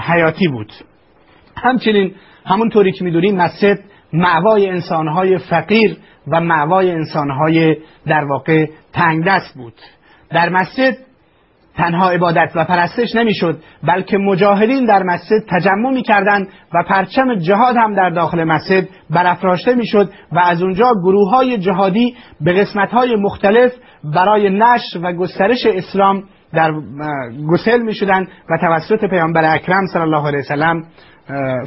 حیاتی 0.00 0.48
بود. 0.48 0.72
همچنین 1.56 2.14
همونطوری 2.46 2.92
که 2.92 3.04
می‌دونیم 3.04 3.36
مسجد 3.36 3.78
معوای 4.12 4.68
انسانهای 4.68 5.38
فقیر 5.38 5.96
و 6.28 6.40
معوای 6.40 6.90
انسانهای 6.90 7.76
در 8.06 8.24
واقع 8.24 8.66
تنگ 8.92 9.24
دست 9.26 9.54
بود. 9.54 9.74
در 10.30 10.48
مسجد 10.48 10.96
تنها 11.76 12.10
عبادت 12.10 12.52
و 12.54 12.64
پرستش 12.64 13.14
نمی‌شد 13.14 13.58
بلکه 13.82 14.18
مجاهدین 14.18 14.84
در 14.84 15.02
مسجد 15.02 15.44
تجمع 15.48 15.90
می‌کردند 15.90 16.48
و 16.74 16.82
پرچم 16.88 17.34
جهاد 17.34 17.76
هم 17.76 17.94
در 17.94 18.10
داخل 18.10 18.44
مسجد 18.44 18.88
برافراشته 19.10 19.74
می‌شد 19.74 20.10
و 20.32 20.38
از 20.38 20.62
اونجا 20.62 20.92
گروه 21.02 21.30
های 21.30 21.58
جهادی 21.58 22.16
به 22.40 22.52
قسمت 22.52 22.90
های 22.90 23.16
مختلف 23.16 23.72
برای 24.04 24.50
نشر 24.50 24.98
و 25.02 25.12
گسترش 25.12 25.66
اسلام 25.66 26.24
در 26.52 26.72
گسل 27.48 27.82
می 27.82 27.94
شدن 27.94 28.22
و 28.50 28.58
توسط 28.60 29.04
پیامبر 29.04 29.54
اکرم 29.54 29.86
صلی 29.92 30.02
الله 30.02 30.26
علیه 30.26 30.38
وسلم 30.38 30.84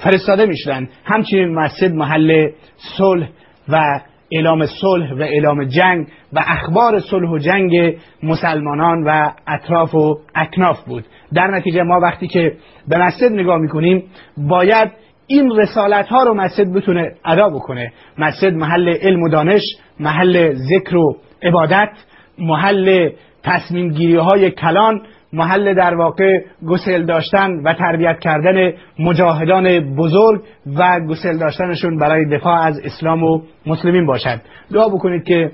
فرستاده 0.04 0.46
می 0.46 0.58
شدن 0.58 0.88
همچنین 1.06 1.56
مسجد 1.56 1.94
محل 1.94 2.50
صلح 2.98 3.30
و 3.70 4.00
اعلام 4.32 4.66
صلح 4.66 5.14
و 5.14 5.22
اعلام 5.22 5.64
جنگ 5.64 6.08
و 6.34 6.44
اخبار 6.48 7.00
صلح 7.00 7.30
و 7.30 7.38
جنگ 7.38 7.98
مسلمانان 8.24 9.04
و 9.04 9.32
اطراف 9.48 9.96
و 9.96 10.20
اکناف 10.36 10.84
بود. 10.84 11.06
در 11.34 11.48
نتیجه 11.48 11.84
ما 11.84 12.00
وقتی 12.00 12.28
که 12.28 12.54
به 12.88 12.98
مسجد 12.98 13.32
نگاه 13.32 13.58
می‌کنیم 13.58 14.04
باید 14.38 14.92
این 15.28 15.52
رسالت 15.52 16.08
ها 16.08 16.24
رو 16.24 16.34
مسجد 16.34 16.74
بتونه 16.74 17.12
ادا 17.26 17.50
بکنه. 17.50 17.94
مسجد 18.18 18.54
محل 18.54 18.90
علم 18.90 19.24
و 19.24 19.30
دانش 19.30 19.62
محل 20.00 20.54
ذکر 20.54 20.96
و 20.96 21.18
عبادت 21.44 21.90
محل 22.38 23.10
تصمیم 23.44 23.90
گیری 23.90 24.16
های 24.16 24.52
کلان 24.52 25.02
محل 25.34 25.74
در 25.74 25.96
واقع 25.96 26.42
گسل 26.68 27.06
داشتن 27.06 27.52
و 27.64 27.74
تربیت 27.74 28.20
کردن 28.20 28.74
مجاهدان 29.00 29.96
بزرگ 29.96 30.42
و 30.78 31.00
گسل 31.10 31.38
داشتنشون 31.38 31.98
برای 31.98 32.26
دفاع 32.26 32.62
از 32.62 32.80
اسلام 32.80 33.24
و 33.24 33.42
مسلمین 33.66 34.06
باشد. 34.06 34.42
دعا 34.74 34.90
بکنید 34.90 35.24
که 35.24 35.52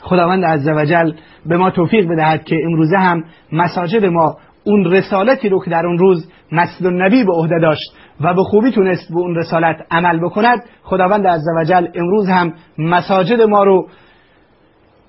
خداوند 0.00 0.44
عزوجل 0.44 1.12
به 1.46 1.56
ما 1.56 1.70
توفیق 1.70 2.08
بدهد 2.08 2.44
که 2.44 2.56
امروزه 2.64 2.96
هم 2.96 3.24
مساجد 3.52 4.04
ما 4.04 4.36
اون 4.64 4.84
رسالتی 4.84 5.48
رو 5.48 5.64
که 5.64 5.70
در 5.70 5.86
اون 5.86 5.98
روز 5.98 6.30
مسجد 6.52 6.86
النبی 6.86 7.24
به 7.24 7.32
عهده 7.32 7.58
داشت 7.58 7.92
و 8.20 8.34
به 8.34 8.42
خوبی 8.42 8.70
تونست 8.70 9.08
به 9.12 9.18
اون 9.18 9.36
رسالت 9.36 9.76
عمل 9.90 10.20
بکند 10.20 10.64
خداوند 10.82 11.26
عزوجل 11.26 11.86
امروز 11.94 12.28
هم 12.28 12.52
مساجد 12.78 13.42
ما 13.42 13.64
رو 13.64 13.88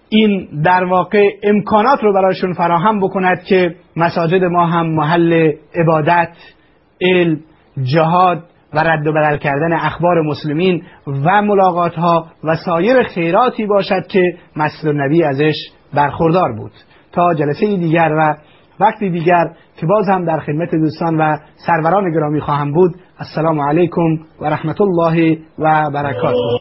این 0.10 0.62
در 0.64 0.84
واقع 0.84 1.30
امکانات 1.44 2.04
رو 2.04 2.14
برایشون 2.14 2.54
فراهم 2.54 3.00
بکند 3.00 3.44
که 3.44 3.76
مساجد 3.96 4.44
ما 4.44 4.66
هم 4.66 4.88
محل 4.88 5.52
عبادت 5.76 6.32
علم 7.02 7.40
جهاد 7.84 8.44
و 8.74 8.80
رد 8.80 9.08
و 9.08 9.14
بدل 9.14 9.38
کردن 9.38 9.74
اخبار 9.74 10.22
مسلمین 10.22 10.84
و 11.08 11.42
ملاقات 11.42 11.96
ها 11.96 12.28
و 12.44 12.56
سایر 12.56 13.04
خیراتی 13.04 13.66
باشد 13.66 14.08
که 14.08 14.38
مسجد 14.56 14.88
نبی 14.88 15.24
ازش 15.24 15.56
برخوردار 15.94 16.52
بود. 16.52 16.72
تا 17.12 17.34
جلسه 17.34 17.78
دیگر 17.78 18.12
و 18.18 18.36
وقتی 18.80 19.10
دیگر 19.10 19.44
که 19.80 19.86
باز 19.86 20.10
هم 20.10 20.26
در 20.26 20.40
خدمت 20.40 20.72
دوستان 20.72 21.18
و 21.18 21.38
سروران 21.68 22.12
گرامی 22.12 22.42
خواهم 22.42 22.72
بود 22.72 22.96
السلام 23.20 23.62
علیکم 23.62 24.18
و 24.42 24.46
رحمت 24.46 24.82
الله 24.82 25.38
و 25.60 25.92
برکاته. 25.94 26.58